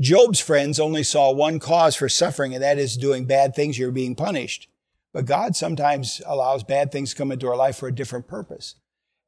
Job's 0.00 0.40
friends 0.40 0.78
only 0.78 1.02
saw 1.02 1.32
one 1.32 1.58
cause 1.58 1.96
for 1.96 2.08
suffering, 2.08 2.54
and 2.54 2.62
that 2.62 2.78
is 2.78 2.96
doing 2.96 3.24
bad 3.24 3.54
things, 3.54 3.78
you're 3.78 3.90
being 3.90 4.14
punished. 4.14 4.68
But 5.12 5.26
God 5.26 5.56
sometimes 5.56 6.22
allows 6.26 6.62
bad 6.62 6.92
things 6.92 7.10
to 7.10 7.16
come 7.16 7.32
into 7.32 7.48
our 7.48 7.56
life 7.56 7.76
for 7.76 7.88
a 7.88 7.94
different 7.94 8.28
purpose. 8.28 8.76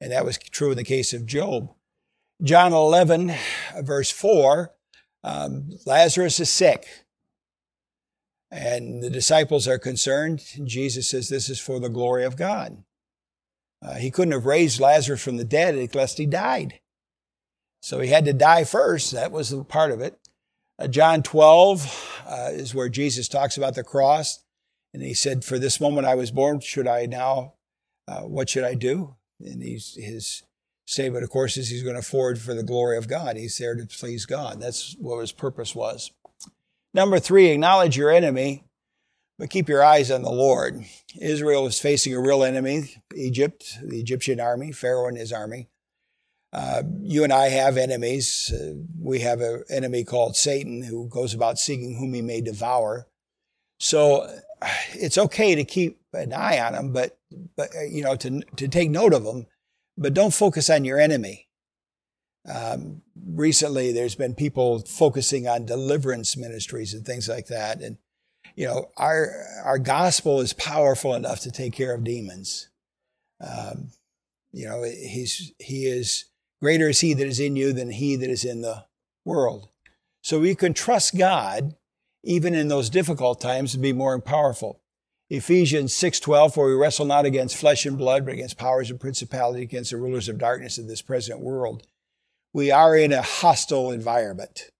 And 0.00 0.12
that 0.12 0.24
was 0.24 0.38
true 0.38 0.70
in 0.70 0.76
the 0.76 0.84
case 0.84 1.12
of 1.12 1.26
Job. 1.26 1.72
John 2.42 2.72
11, 2.72 3.32
verse 3.82 4.10
4 4.10 4.72
um, 5.22 5.70
Lazarus 5.86 6.40
is 6.40 6.50
sick. 6.50 6.86
And 8.50 9.02
the 9.02 9.10
disciples 9.10 9.68
are 9.68 9.78
concerned. 9.78 10.42
Jesus 10.64 11.08
says 11.08 11.28
this 11.28 11.48
is 11.48 11.60
for 11.60 11.78
the 11.78 11.88
glory 11.88 12.24
of 12.24 12.36
God. 12.36 12.82
Uh, 13.82 13.94
he 13.94 14.10
couldn't 14.10 14.32
have 14.32 14.46
raised 14.46 14.80
Lazarus 14.80 15.22
from 15.22 15.36
the 15.36 15.44
dead 15.44 15.74
unless 15.74 16.16
he 16.16 16.26
died. 16.26 16.80
So 17.80 18.00
he 18.00 18.08
had 18.08 18.24
to 18.26 18.32
die 18.32 18.64
first. 18.64 19.12
That 19.12 19.32
was 19.32 19.54
part 19.68 19.90
of 19.90 20.00
it. 20.00 20.18
Uh, 20.78 20.88
John 20.88 21.22
12 21.22 22.22
uh, 22.26 22.48
is 22.52 22.74
where 22.74 22.88
Jesus 22.88 23.28
talks 23.28 23.56
about 23.56 23.74
the 23.74 23.84
cross. 23.84 24.44
And 24.92 25.02
he 25.02 25.14
said, 25.14 25.44
For 25.44 25.58
this 25.58 25.80
moment 25.80 26.06
I 26.06 26.14
was 26.14 26.30
born, 26.30 26.60
should 26.60 26.88
I 26.88 27.06
now, 27.06 27.54
uh, 28.08 28.22
what 28.22 28.48
should 28.48 28.64
I 28.64 28.74
do? 28.74 29.16
And 29.40 29.62
he's, 29.62 29.94
his 29.94 30.42
statement, 30.90 31.22
of 31.22 31.30
course, 31.30 31.54
he's 31.54 31.84
going 31.84 31.94
to 31.94 32.02
forward 32.02 32.40
for 32.40 32.52
the 32.52 32.64
glory 32.64 32.98
of 32.98 33.06
God. 33.06 33.36
He's 33.36 33.56
there 33.58 33.76
to 33.76 33.86
please 33.86 34.26
God. 34.26 34.60
That's 34.60 34.96
what 34.98 35.20
his 35.20 35.30
purpose 35.30 35.72
was. 35.72 36.10
Number 36.92 37.20
three, 37.20 37.46
acknowledge 37.46 37.96
your 37.96 38.10
enemy, 38.10 38.64
but 39.38 39.50
keep 39.50 39.68
your 39.68 39.84
eyes 39.84 40.10
on 40.10 40.22
the 40.22 40.32
Lord. 40.32 40.84
Israel 41.20 41.66
is 41.66 41.78
facing 41.78 42.12
a 42.12 42.20
real 42.20 42.42
enemy, 42.42 43.02
Egypt, 43.14 43.78
the 43.84 44.00
Egyptian 44.00 44.40
army, 44.40 44.72
Pharaoh 44.72 45.06
and 45.06 45.16
his 45.16 45.32
army. 45.32 45.68
Uh, 46.52 46.82
you 47.00 47.22
and 47.22 47.32
I 47.32 47.50
have 47.50 47.76
enemies. 47.76 48.52
Uh, 48.52 48.72
we 49.00 49.20
have 49.20 49.40
an 49.40 49.62
enemy 49.70 50.02
called 50.02 50.34
Satan 50.34 50.82
who 50.82 51.08
goes 51.08 51.32
about 51.32 51.60
seeking 51.60 51.96
whom 51.96 52.12
he 52.14 52.22
may 52.22 52.40
devour. 52.40 53.06
So 53.78 54.28
it's 54.92 55.16
okay 55.16 55.54
to 55.54 55.62
keep 55.62 56.00
an 56.12 56.32
eye 56.32 56.58
on 56.58 56.74
him, 56.74 56.92
but, 56.92 57.16
but 57.56 57.70
uh, 57.76 57.82
you 57.82 58.02
know, 58.02 58.16
to, 58.16 58.40
to 58.56 58.66
take 58.66 58.90
note 58.90 59.14
of 59.14 59.22
him, 59.22 59.46
but 59.96 60.14
don't 60.14 60.34
focus 60.34 60.70
on 60.70 60.84
your 60.84 60.98
enemy. 60.98 61.48
Um, 62.48 63.02
recently, 63.26 63.92
there's 63.92 64.14
been 64.14 64.34
people 64.34 64.80
focusing 64.80 65.46
on 65.46 65.66
deliverance 65.66 66.36
ministries 66.36 66.94
and 66.94 67.04
things 67.04 67.28
like 67.28 67.48
that. 67.48 67.80
And, 67.80 67.98
you 68.56 68.66
know, 68.66 68.90
our, 68.96 69.44
our 69.64 69.78
gospel 69.78 70.40
is 70.40 70.52
powerful 70.54 71.14
enough 71.14 71.40
to 71.40 71.50
take 71.50 71.74
care 71.74 71.94
of 71.94 72.04
demons. 72.04 72.68
Um, 73.40 73.90
you 74.52 74.66
know, 74.66 74.82
he's, 74.82 75.52
he 75.58 75.86
is 75.86 76.26
greater 76.60 76.88
is 76.88 77.00
he 77.00 77.14
that 77.14 77.26
is 77.26 77.40
in 77.40 77.56
you 77.56 77.72
than 77.72 77.90
he 77.90 78.16
that 78.16 78.30
is 78.30 78.44
in 78.44 78.62
the 78.62 78.84
world. 79.24 79.68
So 80.22 80.40
we 80.40 80.54
can 80.54 80.74
trust 80.74 81.16
God 81.16 81.76
even 82.22 82.54
in 82.54 82.68
those 82.68 82.90
difficult 82.90 83.40
times 83.40 83.72
to 83.72 83.78
be 83.78 83.92
more 83.92 84.18
powerful. 84.20 84.79
Ephesians 85.30 85.94
6:12 85.94 86.54
for 86.54 86.66
we 86.66 86.74
wrestle 86.74 87.06
not 87.06 87.24
against 87.24 87.56
flesh 87.56 87.86
and 87.86 87.96
blood 87.96 88.24
but 88.24 88.34
against 88.34 88.58
powers 88.58 88.90
and 88.90 89.00
principalities 89.00 89.62
against 89.62 89.92
the 89.92 89.96
rulers 89.96 90.28
of 90.28 90.38
darkness 90.38 90.76
of 90.76 90.88
this 90.88 91.02
present 91.02 91.40
world. 91.40 91.86
We 92.52 92.72
are 92.72 92.96
in 92.96 93.12
a 93.12 93.22
hostile 93.22 93.92
environment. 93.92 94.70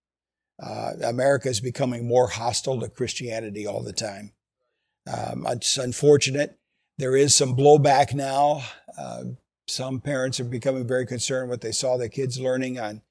Uh, 0.60 0.94
America 1.04 1.48
is 1.48 1.60
becoming 1.60 2.06
more 2.06 2.26
hostile 2.28 2.80
to 2.80 2.88
Christianity 2.88 3.64
all 3.64 3.82
the 3.82 3.92
time. 3.92 4.32
Um, 5.06 5.46
it's 5.48 5.78
unfortunate. 5.78 6.58
There 6.98 7.16
is 7.16 7.34
some 7.34 7.56
blowback 7.56 8.12
now. 8.12 8.64
Uh, 8.98 9.24
some 9.68 10.00
parents 10.00 10.40
are 10.40 10.44
becoming 10.44 10.86
very 10.86 11.06
concerned 11.06 11.48
what 11.48 11.60
they 11.60 11.72
saw 11.72 11.96
their 11.96 12.08
kids 12.08 12.40
learning 12.40 12.78
on 12.78 13.02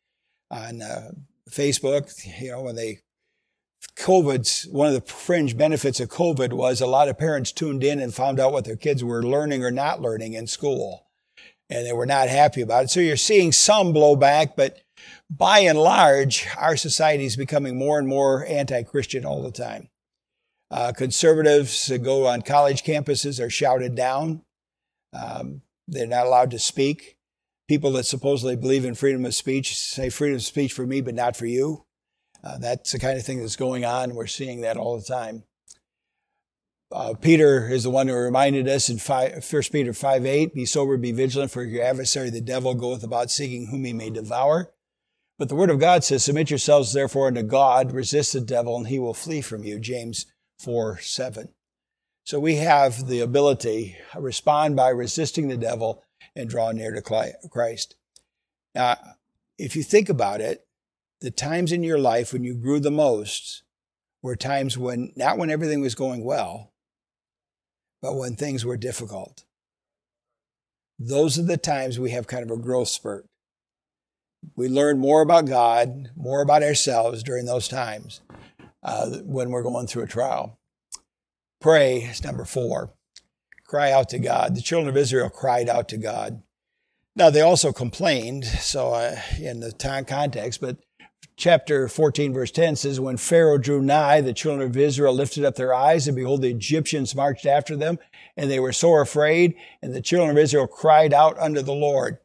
on 0.52 0.82
uh, 0.82 1.12
Facebook. 1.50 2.12
You 2.40 2.52
know, 2.52 2.62
when 2.64 2.76
they 2.76 3.00
COVID's 3.96 4.68
one 4.68 4.88
of 4.88 4.94
the 4.94 5.02
fringe 5.02 5.58
benefits 5.58 6.00
of 6.00 6.10
COVID 6.10 6.54
was 6.54 6.82
a 6.82 6.88
lot 6.88 7.10
of 7.10 7.18
parents 7.18 7.52
tuned 7.52 7.84
in 7.84 8.00
and 8.00 8.14
found 8.14 8.40
out 8.40 8.52
what 8.52 8.66
their 8.66 8.76
kids 8.76 9.04
were 9.04 9.24
learning 9.24 9.64
or 9.64 9.72
not 9.72 10.02
learning 10.02 10.34
in 10.34 10.48
school. 10.48 11.08
And 11.70 11.86
they 11.86 11.94
were 11.94 12.06
not 12.06 12.30
happy 12.30 12.62
about 12.62 12.86
it. 12.86 12.90
So 12.90 13.00
you're 13.00 13.16
seeing 13.16 13.52
some 13.52 13.94
blowback, 13.94 14.56
but 14.56 14.82
by 15.30 15.60
and 15.60 15.78
large, 15.78 16.48
our 16.58 16.76
society 16.76 17.26
is 17.26 17.36
becoming 17.36 17.78
more 17.78 18.00
and 18.00 18.08
more 18.08 18.46
anti-Christian 18.46 19.24
all 19.24 19.44
the 19.44 19.52
time. 19.52 19.90
Uh, 20.72 20.92
conservatives 20.92 21.88
that 21.88 22.00
go 22.00 22.28
on 22.28 22.42
college 22.42 22.84
campuses 22.84 23.44
are 23.44 23.50
shouted 23.50 23.96
down. 23.96 24.42
Um, 25.14 25.62
they're 25.88 26.08
not 26.08 26.26
allowed 26.26 26.52
to 26.52 26.60
speak. 26.60 27.18
People 27.68 27.92
that 27.94 28.06
supposedly 28.06 28.56
believe 28.56 28.86
in 28.86 28.96
freedom 28.96 29.26
of 29.26 29.36
speech 29.36 29.78
say 29.78 30.10
freedom 30.10 30.38
of 30.38 30.44
speech 30.44 30.74
for 30.74 30.86
me, 30.86 31.02
but 31.02 31.14
not 31.14 31.36
for 31.36 31.46
you. 31.46 31.86
Uh, 32.44 32.58
that's 32.58 32.92
the 32.92 33.00
kind 33.00 33.18
of 33.18 33.26
thing 33.26 33.40
that's 33.40 33.56
going 33.56 33.86
on. 33.86 34.16
We're 34.16 34.28
seeing 34.28 34.62
that 34.62 34.78
all 34.78 34.98
the 34.98 35.06
time. 35.06 35.44
Uh, 36.92 37.14
Peter 37.14 37.70
is 37.70 37.84
the 37.84 37.90
one 37.90 38.08
who 38.08 38.16
reminded 38.16 38.68
us 38.68 38.90
in 38.90 38.98
1 38.98 39.42
Peter 39.72 39.94
5 39.94 40.26
8, 40.26 40.56
be 40.56 40.66
sober, 40.66 40.98
be 40.98 41.12
vigilant, 41.12 41.52
for 41.52 41.64
your 41.64 41.84
adversary, 41.84 42.30
the 42.30 42.42
devil, 42.42 42.74
goeth 42.74 43.04
about 43.04 43.30
seeking 43.30 43.68
whom 43.68 43.84
he 43.86 43.94
may 43.94 44.10
devour. 44.10 44.72
But 45.38 45.50
the 45.50 45.56
word 45.56 45.70
of 45.70 45.80
God 45.80 46.04
says, 46.04 46.24
submit 46.24 46.50
yourselves 46.50 46.92
therefore 46.92 47.28
unto 47.28 47.44
God, 47.44 47.92
resist 47.92 48.34
the 48.34 48.42
devil, 48.42 48.76
and 48.76 48.88
he 48.88 49.00
will 49.00 49.14
flee 49.14 49.42
from 49.42 49.64
you. 49.64 49.80
James 49.80 50.26
4 50.60 51.00
7. 51.00 51.50
So 52.24 52.40
we 52.40 52.56
have 52.56 53.08
the 53.08 53.22
ability 53.22 53.98
to 54.14 54.22
respond 54.22 54.76
by 54.76 54.90
resisting 54.90 55.48
the 55.48 55.58
devil 55.58 56.04
and 56.36 56.50
draw 56.50 56.72
near 56.72 56.94
to 56.94 57.02
Christ. 57.50 57.96
Now, 58.76 58.98
if 59.58 59.76
you 59.76 59.84
think 59.84 60.10
about 60.10 60.42
it, 60.42 60.66
the 61.22 61.32
times 61.32 61.72
in 61.72 61.84
your 61.84 62.00
life 62.00 62.32
when 62.32 62.44
you 62.44 62.54
grew 62.54 62.80
the 62.80 62.92
most 62.92 63.64
were 64.22 64.36
times 64.36 64.78
when, 64.78 65.12
not 65.16 65.38
when 65.38 65.50
everything 65.50 65.82
was 65.82 65.96
going 65.96 66.24
well, 66.24 66.72
but 68.02 68.16
when 68.16 68.36
things 68.36 68.66
were 68.66 68.78
difficult. 68.78 69.44
Those 70.98 71.40
are 71.40 71.44
the 71.44 71.58
times 71.58 72.00
we 72.00 72.12
have 72.12 72.28
kind 72.28 72.44
of 72.44 72.58
a 72.58 72.62
growth 72.62 72.90
spurt. 72.90 73.26
We 74.56 74.68
learn 74.70 75.00
more 75.00 75.22
about 75.22 75.46
God, 75.46 76.12
more 76.16 76.42
about 76.42 76.64
ourselves 76.64 77.24
during 77.24 77.46
those 77.46 77.68
times 77.68 78.22
uh, 78.84 79.10
when 79.24 79.50
we're 79.50 79.64
going 79.64 79.88
through 79.88 80.04
a 80.04 80.08
trial. 80.08 80.58
Pray 81.60 81.98
is 81.98 82.24
number 82.24 82.46
four. 82.46 82.94
Cry 83.66 83.92
out 83.92 84.10
to 84.10 84.20
God. 84.20 84.56
The 84.56 84.62
children 84.62 84.90
of 84.90 84.98
Israel 84.98 85.30
cried 85.30 85.70
out 85.70 85.90
to 85.90 85.98
God. 85.98 86.42
Now, 87.16 87.30
they 87.30 87.42
also 87.42 87.74
complained, 87.74 88.46
so 88.46 88.94
uh, 88.94 89.20
in 89.40 89.60
the 89.60 89.72
time 89.72 90.06
context, 90.06 90.62
but 90.62 90.78
chapter 91.40 91.88
14, 91.88 92.34
verse 92.34 92.52
10 92.52 92.76
says, 92.76 93.00
When 93.00 93.18
Pharaoh 93.18 93.58
drew 93.58 93.82
nigh, 93.82 94.22
the 94.22 94.34
children 94.34 94.70
of 94.70 94.78
Israel 94.78 95.14
lifted 95.14 95.46
up 95.46 95.56
their 95.56 95.74
eyes, 95.74 96.08
and 96.08 96.16
behold, 96.16 96.42
the 96.42 96.50
Egyptians 96.50 97.16
marched 97.16 97.46
after 97.46 97.76
them, 97.76 97.98
and 98.38 98.52
they 98.52 98.60
were 98.60 98.74
sore 98.74 99.02
afraid, 99.02 99.56
and 99.82 99.96
the 99.96 100.02
children 100.02 100.30
of 100.30 100.38
Israel 100.38 100.68
cried 100.68 101.14
out 101.14 101.40
unto 101.40 101.62
the 101.62 101.74
Lord. 101.74 102.20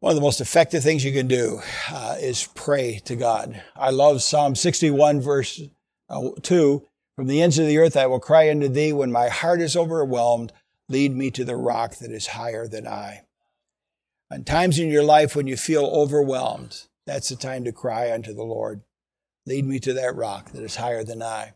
One 0.00 0.10
of 0.10 0.16
the 0.16 0.22
most 0.22 0.42
effective 0.42 0.82
things 0.82 1.02
you 1.02 1.12
can 1.12 1.26
do 1.26 1.60
uh, 1.90 2.16
is 2.20 2.46
pray 2.54 3.00
to 3.06 3.16
God. 3.16 3.62
I 3.74 3.88
love 3.88 4.22
Psalm 4.22 4.54
61, 4.54 5.22
verse 5.22 5.62
uh, 6.10 6.28
2. 6.42 6.86
From 7.16 7.26
the 7.26 7.40
ends 7.40 7.58
of 7.58 7.66
the 7.66 7.78
earth 7.78 7.96
I 7.96 8.06
will 8.06 8.20
cry 8.20 8.50
unto 8.50 8.68
thee 8.68 8.92
when 8.92 9.10
my 9.10 9.28
heart 9.28 9.62
is 9.62 9.76
overwhelmed. 9.76 10.52
Lead 10.90 11.16
me 11.16 11.30
to 11.30 11.44
the 11.44 11.56
rock 11.56 11.96
that 11.96 12.10
is 12.10 12.26
higher 12.26 12.68
than 12.68 12.86
I. 12.86 13.22
On 14.30 14.44
times 14.44 14.78
in 14.78 14.90
your 14.90 15.04
life 15.04 15.34
when 15.34 15.46
you 15.46 15.56
feel 15.56 15.86
overwhelmed, 15.86 16.86
that's 17.06 17.28
the 17.28 17.36
time 17.36 17.64
to 17.64 17.72
cry 17.72 18.12
unto 18.12 18.32
the 18.32 18.42
Lord. 18.42 18.82
Lead 19.46 19.66
me 19.66 19.78
to 19.80 19.92
that 19.94 20.16
rock 20.16 20.52
that 20.52 20.62
is 20.62 20.76
higher 20.76 21.04
than 21.04 21.22
I. 21.22 21.52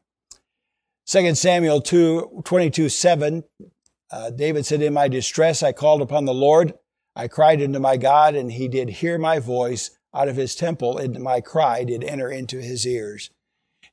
2 1.06 1.34
Samuel 1.34 1.80
2, 1.80 2.42
22, 2.44 2.88
7, 2.90 3.44
uh, 4.10 4.30
David 4.30 4.66
said, 4.66 4.82
In 4.82 4.92
my 4.92 5.08
distress 5.08 5.62
I 5.62 5.72
called 5.72 6.02
upon 6.02 6.26
the 6.26 6.34
Lord. 6.34 6.74
I 7.16 7.28
cried 7.28 7.62
unto 7.62 7.78
my 7.78 7.96
God, 7.96 8.34
and 8.34 8.52
he 8.52 8.68
did 8.68 8.88
hear 8.88 9.18
my 9.18 9.38
voice 9.38 9.90
out 10.14 10.28
of 10.28 10.36
his 10.36 10.54
temple, 10.54 10.98
and 10.98 11.18
my 11.20 11.40
cry 11.40 11.84
did 11.84 12.04
enter 12.04 12.30
into 12.30 12.60
his 12.60 12.86
ears. 12.86 13.30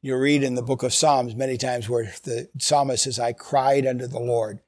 You 0.02 0.18
read 0.18 0.44
in 0.44 0.56
the 0.56 0.62
book 0.62 0.84
of 0.84 0.94
Psalms 0.94 1.36
many 1.36 1.58
times 1.58 1.90
where 1.90 2.14
the 2.24 2.50
psalmist 2.60 3.06
says, 3.06 3.20
I 3.20 3.34
cried 3.34 3.86
unto 3.88 4.08
the 4.08 4.20
Lord. 4.20 4.60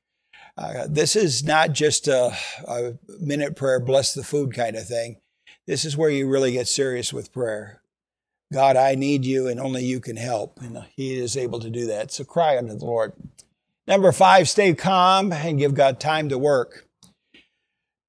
Uh, 0.58 0.88
this 0.89 1.15
is 1.15 1.44
not 1.44 1.74
just 1.74 2.08
a, 2.08 2.36
a 2.67 2.94
minute 3.20 3.56
prayer, 3.56 3.79
bless 3.79 4.13
the 4.13 4.24
food 4.24 4.56
kind 4.56 4.75
of 4.75 4.88
thing. 4.88 5.17
This 5.67 5.83
is 5.83 5.97
where 5.97 6.09
you 6.09 6.29
really 6.29 6.53
get 6.53 6.67
serious 6.67 7.12
with 7.12 7.33
prayer. 7.33 7.81
God, 8.53 8.77
I 8.77 8.95
need 8.95 9.25
you, 9.25 9.47
and 9.47 9.59
only 9.59 9.83
you 9.83 10.00
can 10.00 10.15
help. 10.15 10.62
And 10.62 10.86
He 10.95 11.19
is 11.19 11.36
able 11.36 11.59
to 11.59 11.69
do 11.69 11.86
that. 11.88 12.12
So 12.12 12.24
cry 12.24 12.57
unto 12.57 12.75
the 12.75 12.86
Lord. 12.86 13.12
Number 13.86 14.12
five, 14.12 14.47
stay 14.47 14.74
calm 14.74 15.31
and 15.33 15.59
give 15.59 15.74
God 15.74 16.00
time 16.00 16.29
to 16.29 16.38
work. 16.38 16.88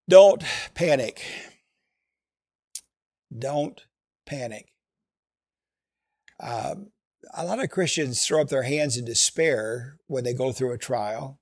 Don't 0.09 0.43
panic. 0.75 1.23
Don't 3.37 3.83
panic. 4.25 4.73
Um, 6.41 6.93
a 7.35 7.45
lot 7.45 7.63
of 7.63 7.71
Christians 7.71 8.25
throw 8.25 8.41
up 8.41 8.49
their 8.49 8.63
hands 8.63 8.97
in 8.97 9.05
despair 9.05 9.99
when 10.07 10.25
they 10.25 10.33
go 10.33 10.53
through 10.53 10.73
a 10.73 10.79
trial. 10.79 11.39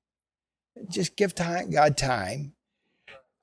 Just 0.89 1.17
give 1.17 1.35
time, 1.35 1.71
God 1.71 1.97
time. 1.97 2.56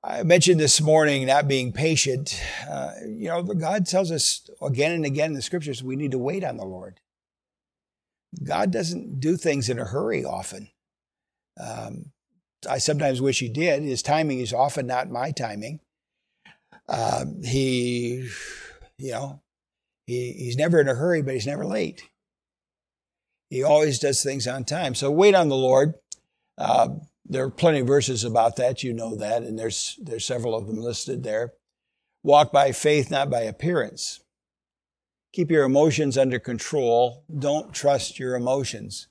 I 0.06 0.22
mentioned 0.22 0.60
this 0.60 0.82
morning 0.82 1.26
not 1.26 1.48
being 1.48 1.72
patient. 1.72 2.38
Uh, 2.68 2.92
you 3.06 3.28
know, 3.28 3.42
God 3.42 3.86
tells 3.86 4.10
us 4.10 4.50
again 4.60 4.92
and 4.92 5.06
again 5.06 5.30
in 5.30 5.34
the 5.34 5.40
scriptures 5.40 5.82
we 5.82 5.96
need 5.96 6.10
to 6.10 6.18
wait 6.18 6.44
on 6.44 6.58
the 6.58 6.64
Lord. 6.64 7.00
God 8.42 8.70
doesn't 8.70 9.18
do 9.18 9.38
things 9.38 9.70
in 9.70 9.78
a 9.78 9.84
hurry 9.86 10.22
often. 10.22 10.68
Um, 11.58 12.12
I 12.68 12.78
sometimes 12.78 13.22
wish 13.22 13.38
He 13.38 13.48
did. 13.48 13.82
His 13.82 14.02
timing 14.02 14.40
is 14.40 14.52
often 14.52 14.86
not 14.86 15.08
my 15.08 15.30
timing. 15.30 15.80
Uh, 16.86 17.24
he, 17.42 18.28
you 18.98 19.12
know, 19.12 19.40
he, 20.06 20.32
he's 20.32 20.56
never 20.56 20.80
in 20.80 20.88
a 20.88 20.94
hurry, 20.94 21.22
but 21.22 21.32
he's 21.32 21.46
never 21.46 21.64
late. 21.64 22.02
He 23.48 23.62
always 23.62 23.98
does 23.98 24.22
things 24.22 24.46
on 24.46 24.64
time. 24.64 24.94
So 24.94 25.10
wait 25.10 25.34
on 25.34 25.48
the 25.48 25.56
Lord. 25.56 25.94
Uh, 26.58 26.88
there 27.24 27.44
are 27.44 27.50
plenty 27.50 27.80
of 27.80 27.86
verses 27.86 28.24
about 28.24 28.56
that. 28.56 28.82
You 28.82 28.92
know 28.92 29.16
that, 29.16 29.42
and 29.42 29.58
there's 29.58 29.98
there's 30.02 30.24
several 30.24 30.54
of 30.54 30.66
them 30.66 30.78
listed 30.78 31.22
there. 31.22 31.54
Walk 32.22 32.52
by 32.52 32.72
faith, 32.72 33.10
not 33.10 33.30
by 33.30 33.40
appearance. 33.40 34.20
Keep 35.32 35.50
your 35.50 35.64
emotions 35.64 36.16
under 36.16 36.38
control. 36.38 37.24
Don't 37.36 37.74
trust 37.74 38.18
your 38.18 38.36
emotions. 38.36 39.08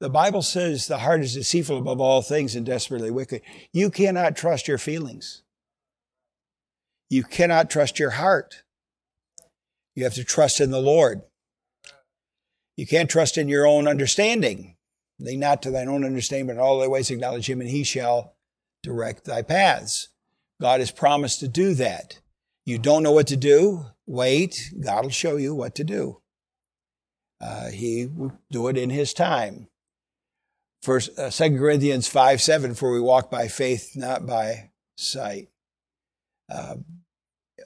The 0.00 0.08
Bible 0.08 0.42
says 0.42 0.86
the 0.86 0.98
heart 0.98 1.20
is 1.20 1.34
deceitful 1.34 1.78
above 1.78 2.00
all 2.00 2.22
things 2.22 2.54
and 2.54 2.64
desperately 2.64 3.10
wicked. 3.10 3.42
You 3.72 3.90
cannot 3.90 4.36
trust 4.36 4.68
your 4.68 4.78
feelings. 4.78 5.42
You 7.10 7.22
cannot 7.22 7.68
trust 7.68 7.98
your 7.98 8.10
heart. 8.10 8.62
You 9.94 10.04
have 10.04 10.14
to 10.14 10.24
trust 10.24 10.60
in 10.60 10.70
the 10.70 10.80
Lord. 10.80 11.22
You 12.76 12.86
can't 12.86 13.10
trust 13.10 13.36
in 13.36 13.48
your 13.48 13.66
own 13.66 13.88
understanding. 13.88 14.76
Lean 15.20 15.40
not 15.40 15.62
to 15.62 15.70
thine 15.70 15.88
own 15.88 16.04
understanding, 16.04 16.46
but 16.46 16.52
in 16.54 16.58
all 16.58 16.78
thy 16.78 16.86
ways 16.86 17.10
acknowledge 17.10 17.50
him, 17.50 17.60
and 17.60 17.70
he 17.70 17.82
shall 17.82 18.36
direct 18.82 19.24
thy 19.24 19.42
paths. 19.42 20.08
God 20.60 20.80
has 20.80 20.90
promised 20.90 21.40
to 21.40 21.48
do 21.48 21.74
that. 21.74 22.20
You 22.64 22.78
don't 22.78 23.02
know 23.02 23.12
what 23.12 23.26
to 23.28 23.36
do? 23.36 23.86
Wait. 24.06 24.72
God 24.80 25.04
will 25.04 25.10
show 25.10 25.36
you 25.36 25.54
what 25.54 25.74
to 25.76 25.84
do. 25.84 26.20
Uh, 27.40 27.70
he 27.70 28.06
will 28.06 28.32
do 28.50 28.68
it 28.68 28.76
in 28.76 28.90
his 28.90 29.12
time. 29.12 29.68
First, 30.82 31.18
uh, 31.18 31.30
2 31.30 31.58
Corinthians 31.58 32.06
5 32.06 32.40
7, 32.40 32.74
for 32.74 32.92
we 32.92 33.00
walk 33.00 33.30
by 33.30 33.48
faith, 33.48 33.92
not 33.96 34.26
by 34.26 34.70
sight. 34.96 35.48
Uh, 36.50 36.76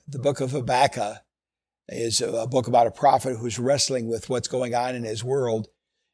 the 0.09 0.19
book 0.19 0.41
of 0.41 0.53
Habakkuk 0.53 1.19
is 1.89 2.21
a 2.21 2.47
book 2.47 2.69
about 2.69 2.87
a 2.87 2.91
prophet 2.91 3.37
who's 3.37 3.59
wrestling 3.59 4.09
with 4.09 4.31
what's 4.31 4.49
going 4.49 4.75
on 4.75 4.95
in 4.95 5.05
his 5.05 5.23
world 5.23 5.69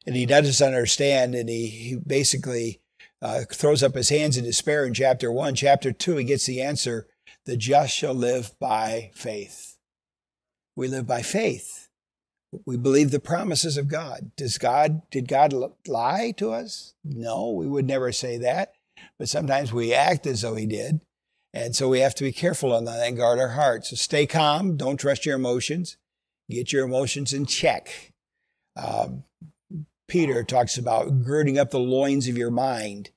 and 0.05 0.15
he 0.15 0.25
doesn't 0.25 0.65
understand, 0.65 1.35
and 1.35 1.49
he, 1.49 1.67
he 1.67 1.95
basically 1.95 2.81
uh, 3.21 3.41
throws 3.51 3.83
up 3.83 3.95
his 3.95 4.09
hands 4.09 4.37
in 4.37 4.43
despair 4.43 4.85
in 4.85 4.93
chapter 4.93 5.31
one. 5.31 5.55
Chapter 5.55 5.91
two, 5.91 6.17
he 6.17 6.23
gets 6.23 6.45
the 6.45 6.61
answer 6.61 7.07
the 7.45 7.57
just 7.57 7.95
shall 7.95 8.13
live 8.13 8.57
by 8.59 9.11
faith. 9.13 9.77
We 10.75 10.87
live 10.87 11.07
by 11.07 11.21
faith. 11.21 11.89
We 12.65 12.77
believe 12.77 13.11
the 13.11 13.19
promises 13.19 13.77
of 13.77 13.87
God. 13.87 14.31
Does 14.35 14.57
God, 14.57 15.01
did 15.11 15.27
God 15.27 15.53
lie 15.87 16.33
to 16.37 16.51
us? 16.51 16.93
No, 17.03 17.51
we 17.51 17.67
would 17.67 17.85
never 17.85 18.11
say 18.11 18.37
that. 18.37 18.73
But 19.17 19.29
sometimes 19.29 19.71
we 19.71 19.93
act 19.93 20.25
as 20.25 20.41
though 20.41 20.55
he 20.55 20.65
did. 20.65 21.01
And 21.53 21.75
so 21.75 21.89
we 21.89 21.99
have 21.99 22.15
to 22.15 22.23
be 22.23 22.31
careful 22.31 22.73
on 22.73 22.85
that 22.85 23.05
and 23.07 23.17
guard 23.17 23.39
our 23.39 23.49
hearts. 23.49 23.89
So 23.89 23.95
stay 23.95 24.25
calm. 24.25 24.77
Don't 24.77 24.97
trust 24.97 25.25
your 25.25 25.35
emotions. 25.35 25.97
Get 26.49 26.71
your 26.71 26.85
emotions 26.85 27.33
in 27.33 27.45
check. 27.45 28.13
Um, 28.75 29.23
Peter 30.09 30.43
talks 30.43 30.77
about 30.77 31.23
girding 31.23 31.57
up 31.57 31.69
the 31.69 31.79
loins 31.79 32.27
of 32.27 32.37
your 32.37 32.51
mind. 32.51 33.11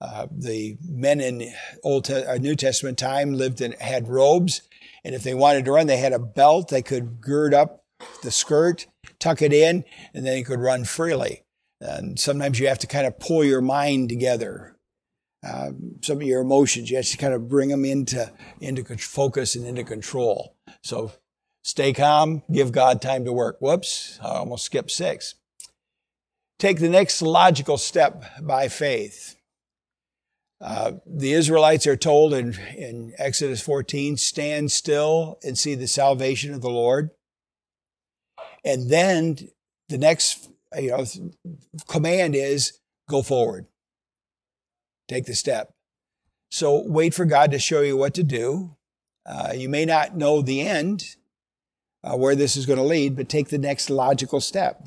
Uh, 0.00 0.26
the 0.32 0.76
men 0.84 1.20
in 1.20 1.52
Old 1.84 2.06
Te- 2.06 2.24
uh, 2.24 2.36
New 2.38 2.56
Testament 2.56 2.98
time 2.98 3.34
lived 3.34 3.60
and 3.60 3.74
had 3.74 4.08
robes, 4.08 4.62
and 5.04 5.14
if 5.14 5.22
they 5.22 5.34
wanted 5.34 5.64
to 5.66 5.72
run, 5.72 5.86
they 5.86 5.98
had 5.98 6.12
a 6.12 6.18
belt. 6.18 6.68
They 6.68 6.82
could 6.82 7.20
gird 7.20 7.54
up 7.54 7.84
the 8.24 8.32
skirt, 8.32 8.88
tuck 9.20 9.42
it 9.42 9.52
in, 9.52 9.84
and 10.12 10.26
then 10.26 10.36
you 10.36 10.44
could 10.44 10.58
run 10.58 10.84
freely. 10.84 11.44
And 11.80 12.18
sometimes 12.18 12.58
you 12.58 12.66
have 12.66 12.80
to 12.80 12.88
kind 12.88 13.06
of 13.06 13.20
pull 13.20 13.44
your 13.44 13.60
mind 13.60 14.08
together. 14.08 14.76
Uh, 15.46 15.70
some 16.00 16.16
of 16.16 16.22
your 16.22 16.40
emotions, 16.40 16.90
you 16.90 16.96
have 16.96 17.06
to 17.06 17.16
kind 17.16 17.34
of 17.34 17.48
bring 17.48 17.68
them 17.68 17.84
into 17.84 18.32
into 18.60 18.84
focus 18.96 19.54
and 19.54 19.66
into 19.66 19.84
control. 19.84 20.56
So 20.82 21.12
stay 21.62 21.92
calm, 21.92 22.42
give 22.50 22.72
God 22.72 23.02
time 23.02 23.24
to 23.24 23.32
work. 23.32 23.58
Whoops, 23.60 24.18
I 24.22 24.28
almost 24.36 24.64
skipped 24.64 24.90
six 24.90 25.34
take 26.62 26.78
the 26.78 26.88
next 26.88 27.20
logical 27.20 27.76
step 27.76 28.22
by 28.40 28.68
faith. 28.68 29.34
Uh, 30.60 30.92
the 31.04 31.32
Israelites 31.32 31.88
are 31.88 31.96
told 31.96 32.32
in, 32.32 32.56
in 32.76 33.12
Exodus 33.18 33.60
14, 33.60 34.16
stand 34.16 34.70
still 34.70 35.40
and 35.42 35.58
see 35.58 35.74
the 35.74 35.88
salvation 35.88 36.54
of 36.54 36.60
the 36.60 36.70
Lord. 36.70 37.10
And 38.64 38.88
then 38.88 39.38
the 39.88 39.98
next 39.98 40.50
you 40.78 40.90
know, 40.90 41.04
command 41.88 42.36
is 42.36 42.78
go 43.10 43.22
forward. 43.22 43.66
Take 45.08 45.24
the 45.24 45.34
step. 45.34 45.72
So 46.52 46.84
wait 46.86 47.12
for 47.12 47.24
God 47.24 47.50
to 47.50 47.58
show 47.58 47.80
you 47.80 47.96
what 47.96 48.14
to 48.14 48.22
do. 48.22 48.76
Uh, 49.26 49.52
you 49.56 49.68
may 49.68 49.84
not 49.84 50.16
know 50.16 50.42
the 50.42 50.60
end, 50.60 51.16
uh, 52.04 52.16
where 52.16 52.36
this 52.36 52.56
is 52.56 52.66
going 52.66 52.78
to 52.78 52.84
lead, 52.84 53.16
but 53.16 53.28
take 53.28 53.48
the 53.48 53.58
next 53.58 53.90
logical 53.90 54.40
step. 54.40 54.86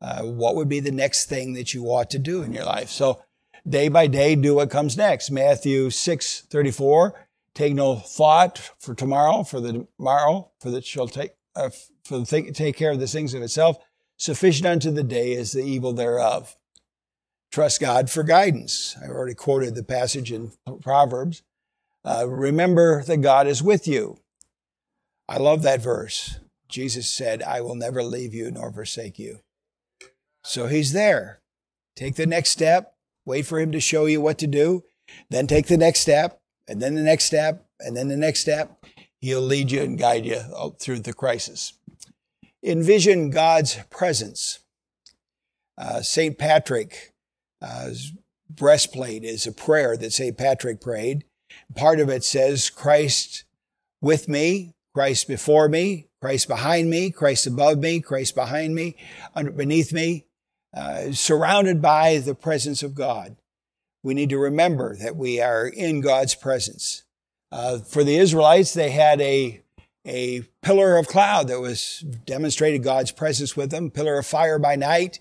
Uh, 0.00 0.22
what 0.22 0.54
would 0.54 0.68
be 0.68 0.80
the 0.80 0.92
next 0.92 1.26
thing 1.26 1.54
that 1.54 1.74
you 1.74 1.84
ought 1.86 2.10
to 2.10 2.18
do 2.18 2.42
in 2.42 2.52
your 2.52 2.64
life? 2.64 2.90
So 2.90 3.22
day 3.68 3.88
by 3.88 4.06
day, 4.06 4.36
do 4.36 4.54
what 4.54 4.70
comes 4.70 4.96
next. 4.96 5.30
Matthew 5.30 5.90
6, 5.90 6.42
34. 6.42 7.26
Take 7.54 7.74
no 7.74 7.96
thought 7.96 8.70
for 8.78 8.94
tomorrow, 8.94 9.42
for 9.42 9.60
the 9.60 9.86
tomorrow, 9.96 10.50
for 10.60 10.70
that 10.70 10.84
shall 10.84 11.08
take, 11.08 11.32
uh, 11.56 11.70
for 12.04 12.18
the 12.18 12.24
thing, 12.24 12.52
take 12.52 12.76
care 12.76 12.92
of 12.92 13.00
the 13.00 13.08
things 13.08 13.34
of 13.34 13.42
itself. 13.42 13.78
Sufficient 14.16 14.66
unto 14.66 14.90
the 14.90 15.02
day 15.02 15.32
is 15.32 15.52
the 15.52 15.62
evil 15.62 15.92
thereof. 15.92 16.56
Trust 17.50 17.80
God 17.80 18.10
for 18.10 18.22
guidance. 18.22 18.96
I 19.02 19.08
already 19.08 19.34
quoted 19.34 19.74
the 19.74 19.82
passage 19.82 20.30
in 20.30 20.52
Proverbs. 20.80 21.42
Uh, 22.04 22.28
remember 22.28 23.02
that 23.04 23.18
God 23.18 23.46
is 23.46 23.62
with 23.62 23.88
you. 23.88 24.18
I 25.28 25.38
love 25.38 25.62
that 25.62 25.82
verse. 25.82 26.38
Jesus 26.68 27.10
said, 27.10 27.42
I 27.42 27.60
will 27.60 27.74
never 27.74 28.02
leave 28.02 28.34
you 28.34 28.50
nor 28.50 28.72
forsake 28.72 29.18
you. 29.18 29.40
So 30.48 30.66
he's 30.66 30.94
there. 30.94 31.40
Take 31.94 32.14
the 32.14 32.26
next 32.26 32.50
step, 32.50 32.94
wait 33.26 33.44
for 33.44 33.60
him 33.60 33.70
to 33.72 33.80
show 33.80 34.06
you 34.06 34.22
what 34.22 34.38
to 34.38 34.46
do, 34.46 34.82
then 35.28 35.46
take 35.46 35.66
the 35.66 35.76
next 35.76 36.00
step, 36.00 36.40
and 36.66 36.80
then 36.80 36.94
the 36.94 37.02
next 37.02 37.24
step, 37.24 37.66
and 37.80 37.94
then 37.94 38.08
the 38.08 38.16
next 38.16 38.40
step. 38.40 38.82
He'll 39.20 39.42
lead 39.42 39.70
you 39.70 39.82
and 39.82 39.98
guide 39.98 40.24
you 40.24 40.40
through 40.80 41.00
the 41.00 41.12
crisis. 41.12 41.74
Envision 42.62 43.28
God's 43.28 43.78
presence. 43.90 44.60
Uh, 45.76 46.00
St. 46.00 46.38
Patrick's 46.38 47.10
uh, 47.60 47.90
breastplate 48.48 49.24
is 49.24 49.46
a 49.46 49.52
prayer 49.52 49.98
that 49.98 50.14
St. 50.14 50.38
Patrick 50.38 50.80
prayed. 50.80 51.24
Part 51.74 52.00
of 52.00 52.08
it 52.08 52.24
says, 52.24 52.70
Christ 52.70 53.44
with 54.00 54.28
me, 54.28 54.72
Christ 54.94 55.28
before 55.28 55.68
me, 55.68 56.08
Christ 56.22 56.48
behind 56.48 56.88
me, 56.88 57.10
Christ 57.10 57.46
above 57.46 57.78
me, 57.78 58.00
Christ 58.00 58.34
behind 58.34 58.74
me, 58.74 58.96
beneath 59.54 59.92
me, 59.92 60.24
uh, 60.74 61.12
surrounded 61.12 61.80
by 61.80 62.18
the 62.18 62.34
presence 62.34 62.82
of 62.82 62.94
God. 62.94 63.36
we 64.02 64.14
need 64.14 64.30
to 64.30 64.38
remember 64.38 64.96
that 64.96 65.16
we 65.16 65.40
are 65.40 65.66
in 65.66 66.00
God's 66.00 66.34
presence. 66.34 67.04
Uh, 67.50 67.78
for 67.78 68.04
the 68.04 68.16
Israelites, 68.16 68.74
they 68.74 68.90
had 68.90 69.20
a 69.20 69.62
a 70.06 70.42
pillar 70.62 70.96
of 70.96 71.06
cloud 71.06 71.48
that 71.48 71.60
was 71.60 72.00
demonstrated 72.24 72.82
God's 72.82 73.10
presence 73.10 73.56
with 73.56 73.70
them, 73.70 73.90
pillar 73.90 74.18
of 74.18 74.26
fire 74.26 74.58
by 74.58 74.74
night, 74.74 75.20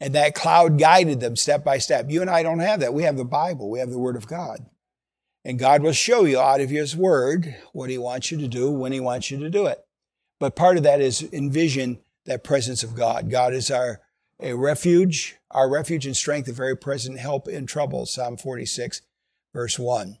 and 0.00 0.14
that 0.14 0.34
cloud 0.34 0.78
guided 0.78 1.20
them 1.20 1.36
step 1.36 1.64
by 1.64 1.78
step. 1.78 2.06
You 2.08 2.22
and 2.22 2.30
I 2.30 2.42
don't 2.42 2.60
have 2.60 2.80
that. 2.80 2.94
We 2.94 3.02
have 3.02 3.16
the 3.16 3.24
Bible. 3.24 3.70
We 3.70 3.78
have 3.80 3.90
the 3.90 3.98
Word 3.98 4.16
of 4.16 4.26
God. 4.26 4.66
And 5.44 5.58
God 5.58 5.82
will 5.82 5.92
show 5.92 6.24
you 6.24 6.40
out 6.40 6.60
of 6.60 6.70
His 6.70 6.96
Word 6.96 7.56
what 7.72 7.90
He 7.90 7.98
wants 7.98 8.30
you 8.30 8.38
to 8.38 8.48
do 8.48 8.70
when 8.70 8.92
He 8.92 9.00
wants 9.00 9.30
you 9.30 9.38
to 9.40 9.50
do 9.50 9.66
it. 9.66 9.84
But 10.40 10.56
part 10.56 10.76
of 10.76 10.82
that 10.84 11.00
is 11.00 11.28
envision 11.32 11.98
that 12.24 12.44
presence 12.44 12.82
of 12.82 12.94
God. 12.94 13.30
God 13.30 13.52
is 13.52 13.70
our 13.70 14.00
a 14.42 14.54
refuge, 14.54 15.36
our 15.50 15.68
refuge 15.68 16.06
and 16.06 16.16
strength, 16.16 16.48
a 16.48 16.52
very 16.52 16.76
present 16.76 17.18
help 17.18 17.48
in 17.48 17.66
trouble. 17.66 18.06
Psalm 18.06 18.36
46, 18.36 19.02
verse 19.54 19.78
1. 19.78 20.18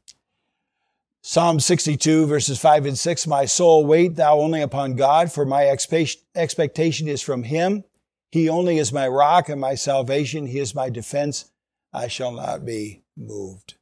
Psalm 1.24 1.60
62, 1.60 2.26
verses 2.26 2.58
5 2.58 2.86
and 2.86 2.98
6. 2.98 3.26
My 3.26 3.44
soul, 3.44 3.84
wait 3.86 4.16
thou 4.16 4.38
only 4.38 4.60
upon 4.60 4.96
God, 4.96 5.30
for 5.30 5.44
my 5.44 5.66
expectation 5.66 7.08
is 7.08 7.22
from 7.22 7.44
him. 7.44 7.84
He 8.30 8.48
only 8.48 8.78
is 8.78 8.92
my 8.92 9.06
rock 9.06 9.48
and 9.48 9.60
my 9.60 9.74
salvation. 9.74 10.46
He 10.46 10.58
is 10.58 10.74
my 10.74 10.90
defense. 10.90 11.50
I 11.92 12.08
shall 12.08 12.32
not 12.32 12.64
be 12.64 13.02
moved 13.16 13.74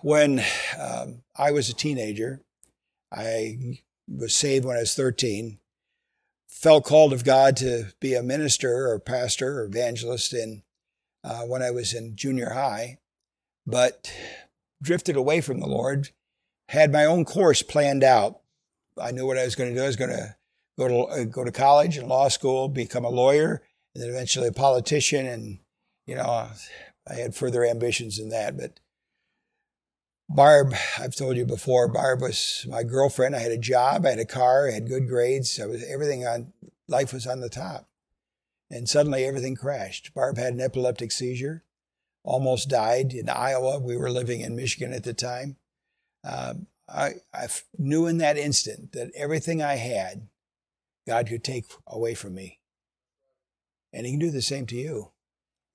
when 0.00 0.42
um, 0.78 1.22
I 1.36 1.52
was 1.52 1.68
a 1.68 1.74
teenager, 1.74 2.40
I 3.12 3.78
was 4.08 4.34
saved 4.34 4.64
when 4.64 4.76
I 4.76 4.80
was 4.80 4.94
13, 4.94 5.58
felt 6.52 6.84
called 6.84 7.12
of 7.12 7.24
God 7.24 7.56
to 7.56 7.86
be 7.98 8.14
a 8.14 8.22
minister 8.22 8.88
or 8.88 8.98
pastor 9.00 9.60
or 9.60 9.64
evangelist 9.64 10.34
in 10.34 10.62
uh, 11.24 11.42
when 11.42 11.62
I 11.62 11.70
was 11.70 11.94
in 11.94 12.14
junior 12.14 12.50
high, 12.50 12.98
but 13.66 14.12
drifted 14.82 15.16
away 15.16 15.40
from 15.40 15.60
the 15.60 15.66
Lord, 15.66 16.10
had 16.68 16.92
my 16.92 17.04
own 17.04 17.24
course 17.24 17.62
planned 17.62 18.04
out. 18.04 18.40
I 19.00 19.12
knew 19.12 19.26
what 19.26 19.38
I 19.38 19.44
was 19.44 19.54
going 19.54 19.70
to 19.70 19.74
do. 19.76 19.82
I 19.82 19.86
was 19.86 19.96
going 19.96 20.10
to 20.10 20.36
go 20.78 20.88
to 20.88 20.98
uh, 21.04 21.24
go 21.24 21.42
to 21.42 21.50
college 21.50 21.96
and 21.96 22.08
law 22.08 22.28
school, 22.28 22.68
become 22.68 23.04
a 23.04 23.10
lawyer, 23.10 23.62
and 23.94 24.02
then 24.02 24.10
eventually 24.10 24.48
a 24.48 24.52
politician. 24.52 25.26
And 25.26 25.58
you 26.06 26.16
know, 26.16 26.48
I 27.08 27.14
had 27.14 27.34
further 27.34 27.64
ambitions 27.64 28.18
than 28.18 28.28
that. 28.28 28.56
But 28.56 28.78
Barb, 30.34 30.74
I've 30.98 31.14
told 31.14 31.36
you 31.36 31.44
before, 31.44 31.88
Barb 31.88 32.22
was 32.22 32.64
my 32.66 32.84
girlfriend. 32.84 33.36
I 33.36 33.40
had 33.40 33.52
a 33.52 33.58
job, 33.58 34.06
I 34.06 34.10
had 34.10 34.18
a 34.18 34.24
car, 34.24 34.68
I 34.68 34.72
had 34.72 34.88
good 34.88 35.06
grades. 35.06 35.60
I 35.60 35.66
was 35.66 35.84
everything 35.84 36.26
on 36.26 36.54
life 36.88 37.12
was 37.12 37.26
on 37.26 37.40
the 37.40 37.50
top. 37.50 37.88
And 38.70 38.88
suddenly 38.88 39.24
everything 39.24 39.54
crashed. 39.56 40.14
Barb 40.14 40.38
had 40.38 40.54
an 40.54 40.60
epileptic 40.62 41.12
seizure, 41.12 41.64
almost 42.24 42.70
died 42.70 43.12
in 43.12 43.28
Iowa. 43.28 43.78
We 43.78 43.98
were 43.98 44.10
living 44.10 44.40
in 44.40 44.56
Michigan 44.56 44.94
at 44.94 45.04
the 45.04 45.12
time. 45.12 45.56
Um, 46.24 46.66
I, 46.88 47.16
I 47.34 47.48
knew 47.76 48.06
in 48.06 48.16
that 48.18 48.38
instant 48.38 48.92
that 48.92 49.10
everything 49.14 49.62
I 49.62 49.74
had, 49.74 50.28
God 51.06 51.26
could 51.26 51.44
take 51.44 51.66
away 51.86 52.14
from 52.14 52.34
me. 52.34 52.60
And 53.92 54.06
He 54.06 54.12
can 54.12 54.20
do 54.20 54.30
the 54.30 54.40
same 54.40 54.64
to 54.66 54.76
you. 54.76 55.10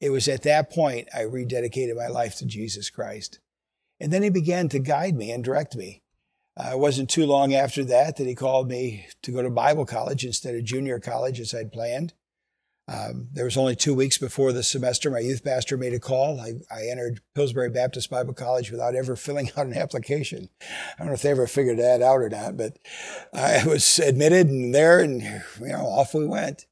It 0.01 0.09
was 0.09 0.27
at 0.27 0.43
that 0.43 0.71
point 0.71 1.09
I 1.13 1.21
rededicated 1.21 1.95
my 1.95 2.07
life 2.07 2.37
to 2.37 2.45
Jesus 2.45 2.89
Christ. 2.89 3.39
And 3.99 4.13
then 4.13 4.23
he 4.23 4.29
began 4.29 4.69
to 4.69 4.79
guide 4.79 5.15
me 5.15 5.31
and 5.31 5.43
direct 5.43 5.75
me. 5.75 6.03
Uh, 6.55 6.71
it 6.73 6.79
wasn't 6.79 7.09
too 7.09 7.25
long 7.25 7.53
after 7.53 7.83
that 7.85 8.17
that 8.17 8.27
he 8.27 8.33
called 8.33 8.67
me 8.67 9.07
to 9.21 9.31
go 9.31 9.41
to 9.41 9.49
Bible 9.49 9.85
college 9.85 10.25
instead 10.25 10.55
of 10.55 10.63
junior 10.63 10.99
college 10.99 11.39
as 11.39 11.53
I'd 11.53 11.71
planned. 11.71 12.13
Um, 12.89 13.27
there 13.33 13.43
was 13.43 13.57
only 13.57 13.75
two 13.75 13.93
weeks 13.93 14.17
before 14.17 14.53
the 14.53 14.63
semester. 14.63 15.11
My 15.11 15.19
youth 15.19 15.43
pastor 15.43 15.75
made 15.75 15.93
a 15.93 15.99
call. 15.99 16.39
I, 16.39 16.53
I, 16.71 16.87
entered 16.87 17.19
Pillsbury 17.35 17.69
Baptist 17.69 18.09
Bible 18.09 18.33
College 18.33 18.71
without 18.71 18.95
ever 18.95 19.15
filling 19.17 19.51
out 19.57 19.65
an 19.65 19.73
application. 19.77 20.49
I 20.61 20.99
don't 20.99 21.07
know 21.07 21.13
if 21.13 21.21
they 21.21 21.31
ever 21.31 21.47
figured 21.47 21.79
that 21.79 22.01
out 22.01 22.21
or 22.21 22.29
not, 22.29 22.55
but 22.55 22.79
I 23.33 23.61
was 23.67 23.99
admitted 23.99 24.47
and 24.47 24.73
there, 24.73 24.99
and 24.99 25.21
you 25.21 25.67
know, 25.67 25.85
off 25.85 26.13
we 26.13 26.25
went. 26.25 26.65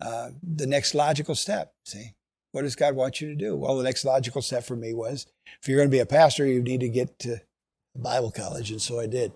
Uh, 0.00 0.30
the 0.42 0.66
next 0.66 0.94
logical 0.94 1.34
step. 1.34 1.74
See, 1.84 2.14
what 2.52 2.62
does 2.62 2.76
God 2.76 2.96
want 2.96 3.20
you 3.20 3.28
to 3.28 3.34
do? 3.34 3.56
Well, 3.56 3.76
the 3.76 3.84
next 3.84 4.04
logical 4.04 4.42
step 4.42 4.64
for 4.64 4.76
me 4.76 4.92
was 4.92 5.26
if 5.60 5.68
you're 5.68 5.78
going 5.78 5.88
to 5.88 5.94
be 5.94 6.00
a 6.00 6.06
pastor, 6.06 6.46
you 6.46 6.62
need 6.62 6.80
to 6.80 6.88
get 6.88 7.18
to 7.20 7.40
Bible 7.94 8.30
college. 8.30 8.70
And 8.70 8.82
so 8.82 9.00
I 9.00 9.06
did. 9.06 9.32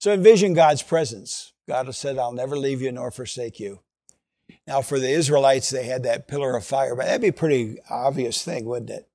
So 0.00 0.12
envision 0.12 0.54
God's 0.54 0.82
presence. 0.82 1.52
God 1.68 1.92
said, 1.94 2.18
I'll 2.18 2.32
never 2.32 2.56
leave 2.56 2.82
you 2.82 2.92
nor 2.92 3.10
forsake 3.10 3.58
you. 3.58 3.80
Now, 4.66 4.82
for 4.82 4.98
the 4.98 5.10
Israelites, 5.10 5.70
they 5.70 5.84
had 5.84 6.02
that 6.02 6.28
pillar 6.28 6.56
of 6.56 6.64
fire, 6.64 6.94
but 6.94 7.06
that'd 7.06 7.22
be 7.22 7.28
a 7.28 7.32
pretty 7.32 7.78
obvious 7.88 8.42
thing, 8.44 8.66
wouldn't 8.66 8.90
it? 8.90 9.08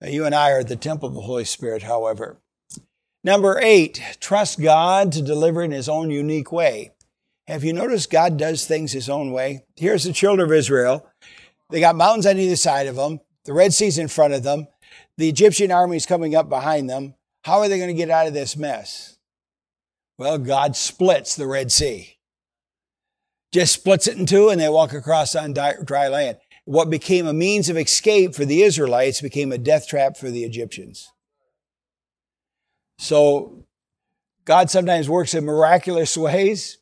Now, 0.00 0.08
you 0.08 0.24
and 0.26 0.34
I 0.34 0.50
are 0.50 0.62
the 0.62 0.76
temple 0.76 1.08
of 1.08 1.14
the 1.14 1.22
Holy 1.22 1.44
Spirit, 1.44 1.82
however. 1.82 2.40
Number 3.22 3.58
eight, 3.62 4.02
trust 4.20 4.60
God 4.60 5.12
to 5.12 5.22
deliver 5.22 5.62
in 5.62 5.72
his 5.72 5.88
own 5.88 6.10
unique 6.10 6.52
way. 6.52 6.92
Have 7.46 7.64
you 7.64 7.72
noticed 7.72 8.10
God 8.10 8.36
does 8.36 8.66
things 8.66 8.92
his 8.92 9.10
own 9.10 9.32
way? 9.32 9.64
Here's 9.76 10.04
the 10.04 10.12
children 10.12 10.46
of 10.46 10.52
Israel. 10.54 11.06
They 11.70 11.80
got 11.80 11.96
mountains 11.96 12.26
on 12.26 12.38
either 12.38 12.56
side 12.56 12.86
of 12.86 12.96
them. 12.96 13.20
The 13.44 13.52
Red 13.52 13.72
Sea's 13.72 13.98
in 13.98 14.08
front 14.08 14.34
of 14.34 14.42
them. 14.42 14.66
The 15.16 15.28
Egyptian 15.28 15.70
army 15.70 15.96
is 15.96 16.06
coming 16.06 16.34
up 16.34 16.48
behind 16.48 16.88
them. 16.88 17.14
How 17.44 17.60
are 17.60 17.68
they 17.68 17.78
going 17.78 17.88
to 17.88 17.94
get 17.94 18.10
out 18.10 18.26
of 18.26 18.34
this 18.34 18.56
mess? 18.56 19.18
Well, 20.18 20.38
God 20.38 20.76
splits 20.76 21.36
the 21.36 21.46
Red 21.46 21.72
Sea. 21.72 22.18
Just 23.52 23.72
splits 23.72 24.06
it 24.06 24.18
in 24.18 24.26
two 24.26 24.48
and 24.48 24.60
they 24.60 24.68
walk 24.68 24.92
across 24.92 25.34
on 25.34 25.54
dry 25.54 26.08
land. 26.08 26.38
What 26.66 26.90
became 26.90 27.26
a 27.26 27.32
means 27.32 27.68
of 27.68 27.76
escape 27.76 28.34
for 28.34 28.44
the 28.44 28.62
Israelites 28.62 29.20
became 29.20 29.50
a 29.50 29.58
death 29.58 29.88
trap 29.88 30.16
for 30.16 30.30
the 30.30 30.44
Egyptians. 30.44 31.10
So 32.98 33.64
God 34.44 34.70
sometimes 34.70 35.08
works 35.08 35.34
in 35.34 35.44
miraculous 35.44 36.16
ways. 36.16 36.78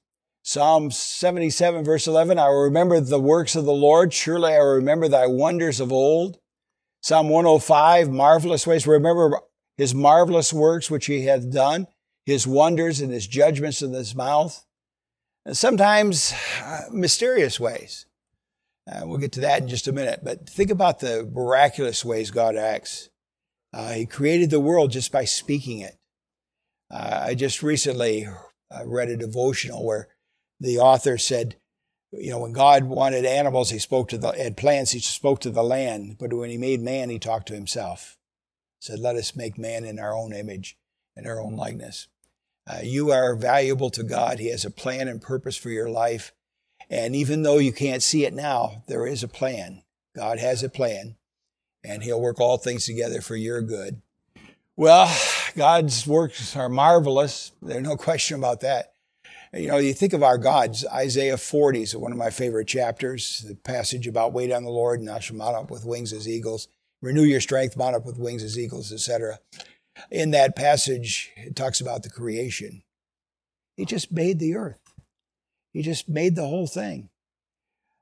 Psalm 0.48 0.90
77 0.90 1.84
verse 1.84 2.06
11, 2.06 2.38
I 2.38 2.48
will 2.48 2.62
remember 2.62 3.00
the 3.00 3.20
works 3.20 3.54
of 3.54 3.66
the 3.66 3.70
Lord. 3.70 4.14
Surely 4.14 4.54
I 4.54 4.60
will 4.60 4.76
remember 4.76 5.06
thy 5.06 5.26
wonders 5.26 5.78
of 5.78 5.92
old. 5.92 6.38
Psalm 7.02 7.28
105, 7.28 8.08
marvelous 8.10 8.66
ways. 8.66 8.86
Remember 8.86 9.40
his 9.76 9.94
marvelous 9.94 10.50
works 10.50 10.90
which 10.90 11.04
he 11.04 11.26
hath 11.26 11.52
done, 11.52 11.86
his 12.24 12.46
wonders 12.46 13.02
and 13.02 13.12
his 13.12 13.26
judgments 13.26 13.82
in 13.82 13.92
his 13.92 14.14
mouth. 14.14 14.64
And 15.44 15.54
sometimes 15.54 16.32
uh, 16.64 16.84
mysterious 16.92 17.60
ways. 17.60 18.06
Uh, 18.90 19.02
we'll 19.04 19.18
get 19.18 19.32
to 19.32 19.40
that 19.40 19.60
in 19.60 19.68
just 19.68 19.86
a 19.86 19.92
minute. 19.92 20.20
But 20.22 20.48
think 20.48 20.70
about 20.70 21.00
the 21.00 21.30
miraculous 21.30 22.06
ways 22.06 22.30
God 22.30 22.56
acts. 22.56 23.10
Uh, 23.74 23.92
he 23.92 24.06
created 24.06 24.48
the 24.48 24.60
world 24.60 24.92
just 24.92 25.12
by 25.12 25.26
speaking 25.26 25.80
it. 25.80 25.98
Uh, 26.90 27.24
I 27.26 27.34
just 27.34 27.62
recently 27.62 28.26
uh, 28.70 28.86
read 28.86 29.10
a 29.10 29.16
devotional 29.18 29.84
where 29.84 30.08
the 30.60 30.78
author 30.78 31.18
said, 31.18 31.56
you 32.12 32.30
know, 32.30 32.38
when 32.38 32.52
God 32.52 32.84
wanted 32.84 33.24
animals, 33.24 33.70
he 33.70 33.78
spoke 33.78 34.08
to 34.08 34.18
the, 34.18 34.32
had 34.32 34.56
plants, 34.56 34.92
he 34.92 34.98
spoke 34.98 35.40
to 35.40 35.50
the 35.50 35.62
land. 35.62 36.16
But 36.18 36.32
when 36.32 36.50
he 36.50 36.56
made 36.56 36.80
man, 36.80 37.10
he 37.10 37.18
talked 37.18 37.48
to 37.48 37.54
himself. 37.54 38.16
He 38.80 38.86
Said, 38.86 38.98
let 38.98 39.16
us 39.16 39.36
make 39.36 39.58
man 39.58 39.84
in 39.84 39.98
our 39.98 40.14
own 40.14 40.32
image 40.32 40.78
and 41.16 41.26
our 41.26 41.40
own 41.40 41.54
likeness. 41.54 42.08
Uh, 42.66 42.80
you 42.82 43.10
are 43.10 43.34
valuable 43.34 43.90
to 43.90 44.02
God. 44.02 44.38
He 44.38 44.50
has 44.50 44.64
a 44.64 44.70
plan 44.70 45.08
and 45.08 45.20
purpose 45.20 45.56
for 45.56 45.70
your 45.70 45.88
life. 45.88 46.32
And 46.90 47.14
even 47.14 47.42
though 47.42 47.58
you 47.58 47.72
can't 47.72 48.02
see 48.02 48.24
it 48.24 48.34
now, 48.34 48.82
there 48.86 49.06
is 49.06 49.22
a 49.22 49.28
plan. 49.28 49.82
God 50.14 50.38
has 50.38 50.62
a 50.62 50.68
plan, 50.68 51.16
and 51.84 52.02
He'll 52.02 52.20
work 52.20 52.40
all 52.40 52.56
things 52.56 52.86
together 52.86 53.20
for 53.20 53.36
your 53.36 53.60
good. 53.60 54.00
Well, 54.76 55.14
God's 55.56 56.06
works 56.06 56.56
are 56.56 56.68
marvelous. 56.68 57.52
There's 57.60 57.82
no 57.82 57.96
question 57.96 58.38
about 58.38 58.60
that. 58.60 58.94
You 59.52 59.68
know, 59.68 59.78
you 59.78 59.94
think 59.94 60.12
of 60.12 60.22
our 60.22 60.36
gods, 60.36 60.84
Isaiah 60.86 61.38
40 61.38 61.82
is 61.82 61.96
one 61.96 62.12
of 62.12 62.18
my 62.18 62.30
favorite 62.30 62.68
chapters, 62.68 63.44
the 63.48 63.54
passage 63.54 64.06
about 64.06 64.34
wait 64.34 64.52
on 64.52 64.64
the 64.64 64.70
Lord 64.70 65.00
and 65.00 65.08
I 65.08 65.20
shall 65.20 65.36
mount 65.36 65.56
up 65.56 65.70
with 65.70 65.86
wings 65.86 66.12
as 66.12 66.28
eagles, 66.28 66.68
renew 67.00 67.22
your 67.22 67.40
strength, 67.40 67.76
mount 67.76 67.96
up 67.96 68.04
with 68.04 68.18
wings 68.18 68.42
as 68.42 68.58
eagles, 68.58 68.92
etc. 68.92 69.38
In 70.10 70.32
that 70.32 70.54
passage, 70.54 71.32
it 71.36 71.56
talks 71.56 71.80
about 71.80 72.02
the 72.02 72.10
creation. 72.10 72.82
He 73.76 73.86
just 73.86 74.12
made 74.12 74.38
the 74.38 74.54
earth. 74.54 74.80
He 75.72 75.82
just 75.82 76.08
made 76.08 76.34
the 76.34 76.46
whole 76.46 76.66
thing. 76.66 77.08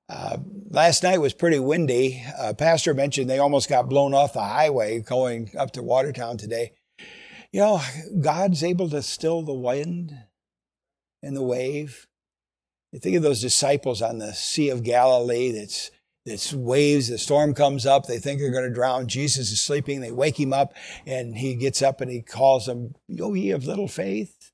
Uh, 0.09 0.39
last 0.71 1.03
night 1.03 1.19
was 1.19 1.33
pretty 1.33 1.59
windy. 1.59 2.25
Uh, 2.39 2.55
Pastor 2.55 2.95
mentioned 2.95 3.29
they 3.29 3.39
almost 3.39 3.69
got 3.69 3.89
blown 3.89 4.15
off 4.15 4.33
the 4.33 4.43
highway 4.43 5.01
going 5.01 5.51
up 5.59 5.73
to 5.73 5.83
Watertown 5.83 6.39
today. 6.39 6.73
You 7.53 7.61
know, 7.61 7.81
God's 8.21 8.65
able 8.65 8.89
to 8.91 9.03
still 9.03 9.43
the 9.43 9.53
wind 9.53 10.17
and 11.27 11.37
the 11.37 11.43
wave. 11.43 12.07
You 12.93 13.01
think 13.01 13.17
of 13.17 13.23
those 13.23 13.43
disciples 13.43 14.01
on 14.01 14.19
the 14.19 14.33
Sea 14.33 14.71
of 14.71 14.83
Galilee 14.83 15.53
that's 15.53 15.91
it's 16.25 16.53
waves, 16.53 17.07
the 17.07 17.19
storm 17.19 17.55
comes 17.55 17.87
up, 17.87 18.07
they 18.07 18.19
think 18.19 18.41
they're 18.41 18.51
going 18.51 18.69
to 18.69 18.75
drown. 18.75 19.07
Jesus 19.07 19.53
is 19.53 19.63
sleeping, 19.63 20.01
they 20.01 20.11
wake 20.11 20.41
him 20.41 20.53
up, 20.53 20.75
and 21.07 21.39
he 21.39 21.55
gets 21.55 21.83
up 21.83 22.01
and 22.01 22.11
he 22.11 22.21
calls 22.21 22.67
them, 22.67 22.97
ye 23.07 23.51
of 23.51 23.65
little 23.65 23.87
faith. 23.87 24.51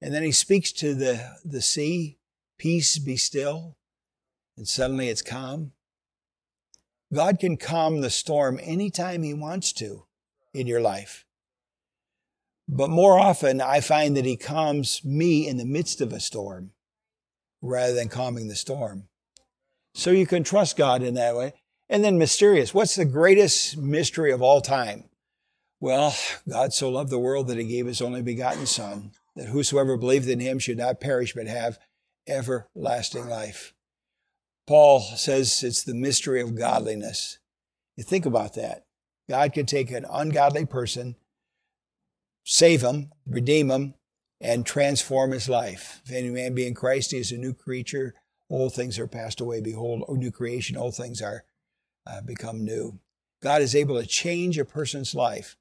And 0.00 0.14
then 0.14 0.22
he 0.22 0.30
speaks 0.30 0.70
to 0.74 0.94
the, 0.94 1.38
the 1.44 1.60
sea, 1.60 2.18
peace 2.56 2.98
be 2.98 3.16
still, 3.16 3.76
and 4.56 4.68
suddenly 4.68 5.08
it's 5.08 5.22
calm. 5.22 5.72
God 7.12 7.40
can 7.40 7.56
calm 7.56 8.00
the 8.00 8.10
storm 8.10 8.60
anytime 8.62 9.22
He 9.22 9.34
wants 9.34 9.72
to 9.74 10.04
in 10.52 10.66
your 10.66 10.80
life. 10.80 11.24
But 12.68 12.90
more 12.90 13.18
often, 13.18 13.60
I 13.60 13.80
find 13.80 14.16
that 14.16 14.26
He 14.26 14.36
calms 14.36 15.02
me 15.04 15.48
in 15.48 15.56
the 15.56 15.64
midst 15.64 16.00
of 16.00 16.12
a 16.12 16.20
storm 16.20 16.72
rather 17.62 17.94
than 17.94 18.08
calming 18.08 18.48
the 18.48 18.54
storm. 18.54 19.08
So 19.94 20.10
you 20.10 20.26
can 20.26 20.44
trust 20.44 20.76
God 20.76 21.02
in 21.02 21.14
that 21.14 21.34
way. 21.34 21.54
And 21.88 22.04
then 22.04 22.18
mysterious. 22.18 22.74
What's 22.74 22.96
the 22.96 23.06
greatest 23.06 23.78
mystery 23.78 24.30
of 24.30 24.42
all 24.42 24.60
time? 24.60 25.04
Well, 25.80 26.14
God 26.48 26.74
so 26.74 26.90
loved 26.90 27.08
the 27.08 27.18
world 27.18 27.48
that 27.48 27.56
he 27.56 27.64
gave 27.64 27.86
his 27.86 28.02
only 28.02 28.20
begotten 28.20 28.66
Son, 28.66 29.12
that 29.36 29.48
whosoever 29.48 29.96
believed 29.96 30.28
in 30.28 30.40
him 30.40 30.58
should 30.58 30.76
not 30.76 31.00
perish 31.00 31.34
but 31.34 31.46
have 31.46 31.78
everlasting 32.26 33.28
life. 33.28 33.72
Paul 34.66 35.00
says 35.00 35.62
it's 35.62 35.82
the 35.82 35.94
mystery 35.94 36.42
of 36.42 36.58
godliness. 36.58 37.38
You 37.96 38.04
think 38.04 38.26
about 38.26 38.54
that. 38.54 38.84
God 39.30 39.54
can 39.54 39.64
take 39.64 39.90
an 39.90 40.04
ungodly 40.10 40.66
person, 40.66 41.16
save 42.50 42.80
him, 42.80 43.12
redeem 43.26 43.70
him, 43.70 43.94
and 44.40 44.64
transform 44.64 45.32
his 45.32 45.50
life. 45.50 46.00
If 46.06 46.12
any 46.12 46.30
man 46.30 46.54
be 46.54 46.66
in 46.66 46.72
Christ, 46.72 47.10
he 47.10 47.18
is 47.18 47.30
a 47.30 47.36
new 47.36 47.52
creature. 47.52 48.14
Old 48.48 48.72
things 48.72 48.98
are 48.98 49.06
passed 49.06 49.42
away. 49.42 49.60
Behold, 49.60 50.02
a 50.08 50.14
new 50.14 50.30
creation, 50.30 50.74
old 50.74 50.96
things 50.96 51.20
are 51.20 51.44
uh, 52.06 52.22
become 52.22 52.64
new. 52.64 52.98
God 53.42 53.60
is 53.60 53.76
able 53.76 54.00
to 54.00 54.06
change 54.06 54.58
a 54.58 54.64
person's 54.64 55.14
life. 55.14 55.58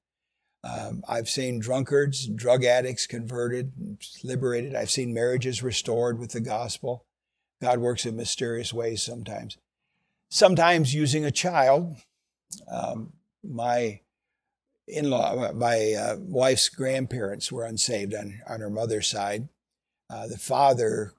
Um, 0.63 1.03
I've 1.09 1.27
seen 1.27 1.59
drunkards, 1.59 2.25
drug 2.25 2.63
addicts 2.63 3.05
converted, 3.05 3.97
liberated. 4.23 4.73
I've 4.73 4.89
seen 4.89 5.13
marriages 5.13 5.61
restored 5.61 6.17
with 6.19 6.31
the 6.31 6.39
gospel. 6.39 7.05
God 7.61 7.79
works 7.79 8.05
in 8.05 8.15
mysterious 8.15 8.73
ways 8.73 9.03
sometimes. 9.03 9.57
Sometimes 10.31 10.95
using 10.95 11.25
a 11.25 11.31
child. 11.31 11.97
Um, 12.71 13.11
my 13.43 13.99
in-law, 14.87 15.51
my 15.53 15.93
uh, 15.93 16.15
wife's 16.19 16.69
grandparents 16.69 17.51
were 17.51 17.65
unsaved 17.65 18.13
on, 18.13 18.39
on 18.47 18.61
her 18.61 18.69
mother's 18.69 19.07
side. 19.07 19.49
Uh, 20.09 20.27
the 20.27 20.37
father 20.37 21.13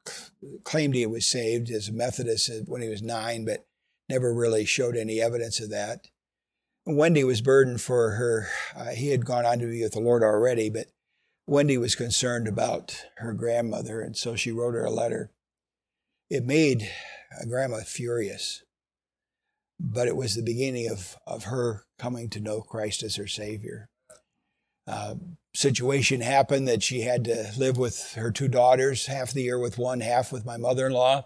claimed 0.64 0.94
he 0.94 1.04
was 1.06 1.26
saved 1.26 1.70
as 1.70 1.88
a 1.88 1.92
Methodist 1.92 2.50
when 2.66 2.80
he 2.80 2.88
was 2.88 3.02
nine, 3.02 3.44
but 3.44 3.66
never 4.08 4.32
really 4.32 4.64
showed 4.64 4.96
any 4.96 5.20
evidence 5.20 5.60
of 5.60 5.70
that. 5.70 6.08
Wendy 6.86 7.22
was 7.22 7.42
burdened 7.42 7.82
for 7.82 8.12
her. 8.12 8.48
Uh, 8.74 8.92
he 8.94 9.08
had 9.08 9.26
gone 9.26 9.44
on 9.44 9.58
to 9.58 9.66
be 9.66 9.82
with 9.82 9.92
the 9.92 10.00
Lord 10.00 10.22
already, 10.22 10.70
but 10.70 10.86
Wendy 11.46 11.76
was 11.76 11.94
concerned 11.94 12.48
about 12.48 13.04
her 13.16 13.34
grandmother, 13.34 14.00
and 14.00 14.16
so 14.16 14.36
she 14.36 14.50
wrote 14.50 14.74
her 14.74 14.86
a 14.86 14.90
letter. 14.90 15.30
It 16.30 16.44
made 16.44 16.90
grandma 17.46 17.80
furious, 17.80 18.62
but 19.78 20.08
it 20.08 20.16
was 20.16 20.34
the 20.34 20.42
beginning 20.42 20.90
of, 20.90 21.16
of 21.26 21.44
her 21.44 21.84
coming 21.98 22.28
to 22.30 22.40
know 22.40 22.60
Christ 22.60 23.02
as 23.02 23.16
her 23.16 23.26
Savior. 23.26 23.88
Uh, 24.86 25.16
situation 25.54 26.20
happened 26.20 26.66
that 26.66 26.82
she 26.82 27.02
had 27.02 27.24
to 27.24 27.50
live 27.58 27.76
with 27.76 28.14
her 28.14 28.30
two 28.30 28.48
daughters, 28.48 29.06
half 29.06 29.32
the 29.32 29.42
year 29.42 29.58
with 29.58 29.76
one, 29.76 30.00
half 30.00 30.32
with 30.32 30.46
my 30.46 30.56
mother 30.56 30.86
in 30.86 30.92
law 30.92 31.24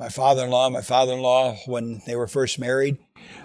my 0.00 0.08
father-in-law, 0.08 0.70
my 0.70 0.80
father-in-law, 0.80 1.56
when 1.66 2.00
they 2.06 2.16
were 2.16 2.26
first 2.26 2.58
married, 2.58 2.96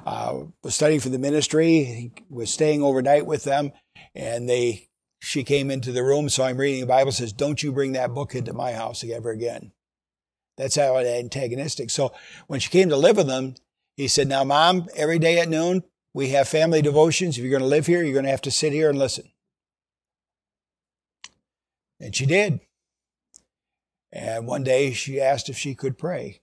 uh, 0.05 0.45
was 0.63 0.73
studying 0.73 1.01
for 1.01 1.09
the 1.09 1.19
ministry. 1.19 1.83
He 1.83 2.11
was 2.29 2.49
staying 2.49 2.81
overnight 2.81 3.25
with 3.25 3.43
them, 3.43 3.73
and 4.15 4.47
they 4.47 4.87
she 5.19 5.43
came 5.43 5.69
into 5.69 5.91
the 5.91 6.03
room. 6.03 6.29
So 6.29 6.45
I'm 6.45 6.57
reading 6.57 6.79
the 6.79 6.87
Bible 6.87 7.11
says, 7.11 7.33
"Don't 7.33 7.61
you 7.61 7.73
bring 7.73 7.91
that 7.91 8.13
book 8.13 8.35
into 8.35 8.53
my 8.53 8.71
house 8.71 9.03
ever 9.03 9.31
again." 9.31 9.73
That's 10.57 10.77
how 10.77 10.97
antagonistic. 10.97 11.89
So 11.89 12.13
when 12.47 12.61
she 12.61 12.69
came 12.69 12.87
to 12.87 12.95
live 12.95 13.17
with 13.17 13.27
them, 13.27 13.55
he 13.95 14.07
said, 14.07 14.27
"Now, 14.27 14.43
mom, 14.43 14.87
every 14.95 15.19
day 15.19 15.39
at 15.39 15.49
noon 15.49 15.83
we 16.13 16.29
have 16.29 16.47
family 16.47 16.81
devotions. 16.81 17.37
If 17.37 17.43
you're 17.43 17.51
going 17.51 17.61
to 17.61 17.67
live 17.67 17.87
here, 17.87 18.03
you're 18.03 18.13
going 18.13 18.25
to 18.25 18.31
have 18.31 18.41
to 18.41 18.51
sit 18.51 18.73
here 18.73 18.89
and 18.89 18.99
listen." 18.99 19.29
And 21.99 22.15
she 22.15 22.25
did. 22.25 22.59
And 24.11 24.47
one 24.47 24.63
day 24.63 24.93
she 24.93 25.19
asked 25.19 25.49
if 25.49 25.57
she 25.57 25.75
could 25.75 25.97
pray. 25.97 26.41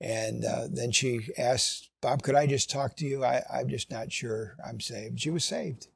And 0.00 0.44
uh, 0.44 0.68
then 0.70 0.92
she 0.92 1.30
asked, 1.36 1.90
Bob, 2.00 2.22
could 2.22 2.36
I 2.36 2.46
just 2.46 2.70
talk 2.70 2.96
to 2.96 3.04
you? 3.04 3.24
I, 3.24 3.42
am 3.52 3.68
just 3.68 3.90
not 3.90 4.12
sure 4.12 4.56
I'm 4.64 4.80
saved. 4.80 5.20
She 5.20 5.30
was 5.30 5.44
saved. 5.44 5.88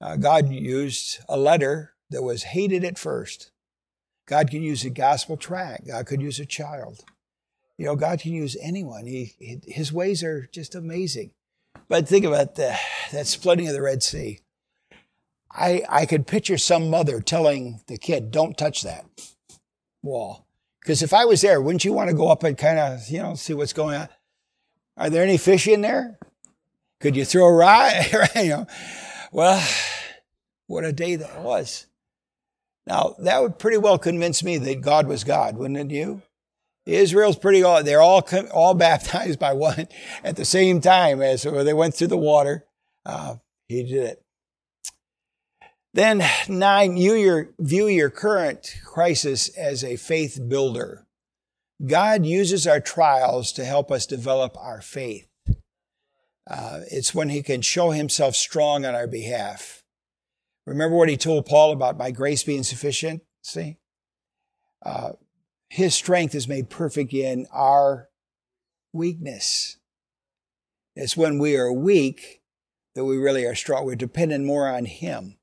Uh, 0.00 0.16
God 0.16 0.50
used 0.50 1.20
a 1.28 1.38
letter 1.38 1.94
that 2.10 2.22
was 2.22 2.42
hated 2.42 2.84
at 2.84 2.98
first. 2.98 3.50
God 4.26 4.50
can 4.50 4.62
use 4.62 4.84
a 4.84 4.90
gospel 4.90 5.38
tract. 5.38 5.86
God 5.86 6.06
could 6.06 6.20
use 6.20 6.38
a 6.38 6.46
child. 6.46 7.04
You 7.76 7.86
know, 7.86 7.96
God 7.96 8.20
can 8.20 8.32
use 8.32 8.56
anyone. 8.62 9.06
He, 9.06 9.34
his 9.66 9.92
ways 9.92 10.22
are 10.22 10.48
just 10.52 10.74
amazing. 10.74 11.32
But 11.88 12.08
think 12.08 12.24
about 12.24 12.54
the, 12.54 12.76
that 13.12 13.26
splitting 13.26 13.66
of 13.68 13.74
the 13.74 13.82
Red 13.82 14.02
Sea. 14.02 14.40
I, 15.50 15.82
I 15.88 16.06
could 16.06 16.26
picture 16.26 16.58
some 16.58 16.90
mother 16.90 17.20
telling 17.20 17.80
the 17.86 17.96
kid, 17.98 18.30
don't 18.30 18.58
touch 18.58 18.82
that 18.82 19.04
wall. 20.02 20.46
Because 20.80 21.02
if 21.02 21.14
I 21.14 21.24
was 21.24 21.40
there, 21.40 21.60
wouldn't 21.60 21.84
you 21.84 21.92
want 21.92 22.10
to 22.10 22.16
go 22.16 22.28
up 22.28 22.44
and 22.44 22.58
kind 22.58 22.78
of, 22.78 23.08
you 23.08 23.22
know, 23.22 23.34
see 23.34 23.54
what's 23.54 23.72
going 23.72 23.96
on? 23.96 24.08
Are 24.96 25.10
there 25.10 25.22
any 25.22 25.38
fish 25.38 25.66
in 25.66 25.80
there? 25.80 26.18
Could 27.00 27.16
you 27.16 27.24
throw 27.24 27.46
a 27.46 27.52
rod? 27.52 27.92
you 28.36 28.48
know, 28.48 28.66
well, 29.32 29.66
what 30.66 30.84
a 30.84 30.92
day 30.92 31.16
that 31.16 31.40
was. 31.40 31.86
Now, 32.86 33.14
that 33.18 33.40
would 33.40 33.58
pretty 33.58 33.78
well 33.78 33.98
convince 33.98 34.42
me 34.42 34.58
that 34.58 34.82
God 34.82 35.06
was 35.06 35.24
God, 35.24 35.56
wouldn't 35.56 35.78
it 35.78 35.94
you? 35.94 36.22
Israel's 36.86 37.36
pretty 37.36 37.62
all, 37.62 37.82
they're 37.82 38.02
all, 38.02 38.26
all 38.52 38.74
baptized 38.74 39.38
by 39.38 39.52
one 39.52 39.88
at 40.22 40.36
the 40.36 40.44
same 40.44 40.80
time 40.80 41.22
as 41.22 41.42
they 41.42 41.72
went 41.72 41.94
through 41.94 42.08
the 42.08 42.16
water. 42.16 42.66
Uh, 43.06 43.36
he 43.68 43.82
did 43.84 44.04
it. 44.04 44.22
Then 45.94 46.24
nine, 46.48 46.96
you 46.96 47.14
your, 47.14 47.50
view 47.58 47.86
your 47.86 48.10
current 48.10 48.74
crisis 48.84 49.48
as 49.56 49.84
a 49.84 49.96
faith 49.96 50.40
builder. 50.48 51.06
God 51.84 52.26
uses 52.26 52.66
our 52.66 52.80
trials 52.80 53.52
to 53.52 53.64
help 53.64 53.90
us 53.90 54.06
develop 54.06 54.56
our 54.58 54.80
faith. 54.80 55.28
Uh, 56.50 56.80
it's 56.90 57.14
when 57.14 57.30
he 57.30 57.42
can 57.42 57.62
show 57.62 57.90
himself 57.90 58.34
strong 58.34 58.84
on 58.84 58.94
our 58.94 59.06
behalf. 59.06 59.82
Remember 60.66 60.96
what 60.96 61.08
he 61.08 61.16
told 61.16 61.46
Paul 61.46 61.72
about 61.72 61.98
my 61.98 62.10
grace 62.10 62.42
being 62.42 62.62
sufficient? 62.62 63.22
See? 63.42 63.78
Uh, 64.84 65.12
his 65.74 65.92
strength 65.92 66.36
is 66.36 66.46
made 66.46 66.70
perfect 66.70 67.12
in 67.12 67.48
our 67.52 68.08
weakness. 68.92 69.76
It's 70.94 71.16
when 71.16 71.40
we 71.40 71.56
are 71.56 71.72
weak 71.72 72.42
that 72.94 73.04
we 73.04 73.16
really 73.16 73.44
are 73.44 73.56
strong. 73.56 73.84
We're 73.84 73.96
dependent 73.96 74.44
more 74.44 74.68
on 74.68 74.84
him. 74.84 75.36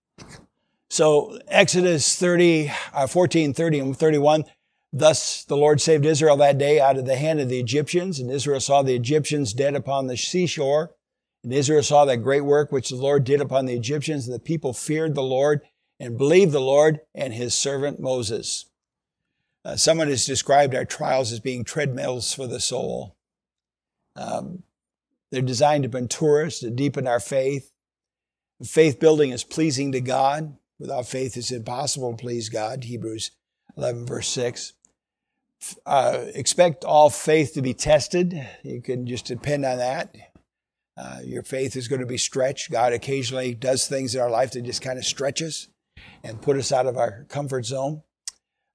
So 0.89 1.38
Exodus 1.50 2.15
30, 2.17 2.72
uh, 2.94 3.08
14, 3.08 3.54
30 3.54 3.80
and 3.80 3.98
31, 3.98 4.46
thus 4.94 5.44
the 5.44 5.58
Lord 5.58 5.82
saved 5.82 6.06
Israel 6.06 6.38
that 6.38 6.58
day 6.58 6.80
out 6.80 6.98
of 6.98 7.06
the 7.06 7.17
hand 7.17 7.41
of 7.41 7.50
the 7.50 7.60
Egyptians, 7.60 8.17
and 8.17 8.32
Israel 8.32 8.62
saw 8.62 8.82
the 8.82 8.96
Egyptians 8.96 9.52
dead 9.52 9.76
upon 9.76 10.08
the 10.08 10.15
seashore. 10.15 10.91
And 11.44 11.52
Israel 11.52 11.84
saw 11.84 12.06
that 12.06 12.24
great 12.24 12.46
work 12.46 12.72
which 12.72 12.88
the 12.88 12.96
Lord 12.96 13.26
did 13.26 13.41
upon 13.41 13.65
the 13.65 13.76
Egyptians, 13.76 14.28
and 14.28 14.34
the 14.34 14.39
people 14.39 14.72
feared 14.72 15.13
the 15.13 15.24
Lord 15.24 15.60
and 16.00 16.17
believed 16.17 16.54
the 16.54 16.62
Lord 16.62 17.02
and 17.13 17.34
his 17.34 17.54
servant 17.54 18.00
Moses. 18.00 18.70
Uh, 19.63 19.76
someone 19.76 20.08
has 20.08 20.26
described 20.26 20.74
our 20.74 20.86
trials 20.86 21.32
as 21.32 21.39
being 21.39 21.63
treadmills 21.63 22.34
for 22.34 22.47
the 22.47 22.60
soul. 22.60 23.15
Um, 24.15 24.63
they're 25.32 25.41
designed 25.41 25.84
to 25.84 25.89
mature 25.89 26.45
us, 26.45 26.60
to 26.60 26.69
deepen 26.69 27.08
our 27.08 27.19
faith. 27.19 27.71
Faith 28.63 29.00
building 29.00 29.32
is 29.32 29.43
pleasing 29.43 29.91
to 29.91 30.02
God. 30.02 30.58
Without 30.80 31.08
faith, 31.08 31.38
it's 31.38 31.52
impossible 31.52 32.12
to 32.12 32.17
please 32.17 32.50
God. 32.50 32.84
Hebrews 32.84 33.32
11, 33.78 34.06
verse 34.06 34.28
6. 34.30 34.74
Uh, 35.86 36.26
expect 36.34 36.84
all 36.84 37.10
faith 37.10 37.54
to 37.54 37.62
be 37.62 37.74
tested. 37.74 38.47
You 38.63 38.82
can 38.82 39.06
just 39.06 39.26
depend 39.26 39.63
on 39.63 39.78
that. 39.78 40.15
Uh, 40.97 41.19
your 41.24 41.43
faith 41.43 41.76
is 41.76 41.88
going 41.88 42.02
to 42.02 42.08
be 42.08 42.17
stretched. 42.17 42.71
God 42.71 42.93
occasionally 42.93 43.54
does 43.54 43.88
things 43.88 44.15
in 44.15 44.21
our 44.21 44.30
life 44.30 44.52
that 44.52 44.63
just 44.63 44.82
kind 44.82 44.97
of 44.97 45.06
stretch 45.06 45.41
us 45.41 45.67
and 46.24 46.41
put 46.41 46.58
us 46.58 46.71
out 46.71 46.88
of 46.88 46.97
our 46.97 47.26
comfort 47.30 47.65
zone. 47.65 48.02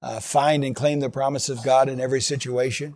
Uh, 0.07 0.21
find 0.21 0.63
and 0.63 0.77
claim 0.77 1.01
the 1.01 1.11
promise 1.11 1.49
of 1.49 1.65
God 1.65 1.89
in 1.89 1.99
every 1.99 2.21
situation. 2.21 2.95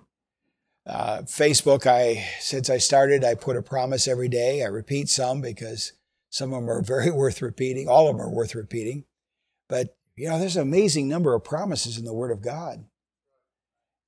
Uh, 0.87 1.23
Facebook, 1.23 1.85
I 1.85 2.25
since 2.39 2.71
I 2.71 2.79
started, 2.79 3.25
I 3.25 3.35
put 3.35 3.57
a 3.57 3.63
promise 3.63 4.07
every 4.07 4.29
day. 4.29 4.63
I 4.63 4.69
repeat 4.69 5.09
some 5.09 5.41
because 5.41 5.93
some 6.29 6.53
of 6.53 6.61
them 6.61 6.71
are 6.71 6.81
very 6.81 7.11
worth 7.23 7.43
repeating. 7.43 7.89
All 7.89 8.07
of 8.07 8.17
them 8.17 8.25
are 8.25 8.31
worth 8.31 8.55
repeating. 8.55 9.07
But, 9.69 9.97
you 10.15 10.29
know, 10.29 10.39
there's 10.39 10.55
an 10.55 10.63
amazing 10.63 11.09
number 11.09 11.35
of 11.35 11.43
promises 11.43 11.99
in 11.99 12.05
the 12.05 12.15
Word 12.15 12.31
of 12.31 12.43
God. 12.43 12.85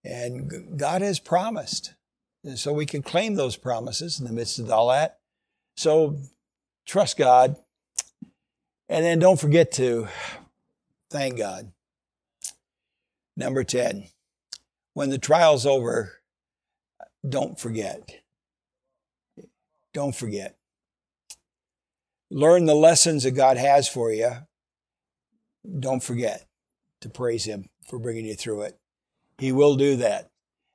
And 0.04 0.78
God 0.78 1.02
has 1.02 1.18
promised. 1.18 1.94
And 2.44 2.56
so 2.56 2.72
we 2.72 2.86
can 2.86 3.02
claim 3.02 3.34
those 3.34 3.56
promises 3.56 4.20
in 4.20 4.26
the 4.26 4.32
midst 4.32 4.60
of 4.60 4.70
all 4.70 4.90
that. 4.90 5.18
So 5.76 6.18
trust 6.86 7.16
God. 7.16 7.56
And 8.88 9.04
then 9.04 9.18
don't 9.18 9.40
forget 9.40 9.72
to 9.72 10.06
thank 11.10 11.36
God. 11.36 11.72
Number 13.36 13.64
10, 13.64 14.08
when 14.94 15.10
the 15.10 15.18
trial's 15.18 15.64
over, 15.64 16.20
don't 17.26 17.58
forget. 17.58 18.10
don't 19.92 20.14
forget. 20.14 20.56
Learn 22.30 22.64
the 22.64 22.74
lessons 22.74 23.24
that 23.24 23.32
God 23.32 23.56
has 23.56 23.88
for 23.88 24.10
you. 24.10 24.30
Don't 25.78 26.02
forget 26.02 26.46
to 27.00 27.08
praise 27.08 27.44
Him 27.44 27.68
for 27.86 27.98
bringing 27.98 28.24
you 28.24 28.34
through 28.34 28.62
it. 28.62 28.78
He 29.38 29.52
will 29.52 29.76
do 29.76 29.96
that. 29.96 30.30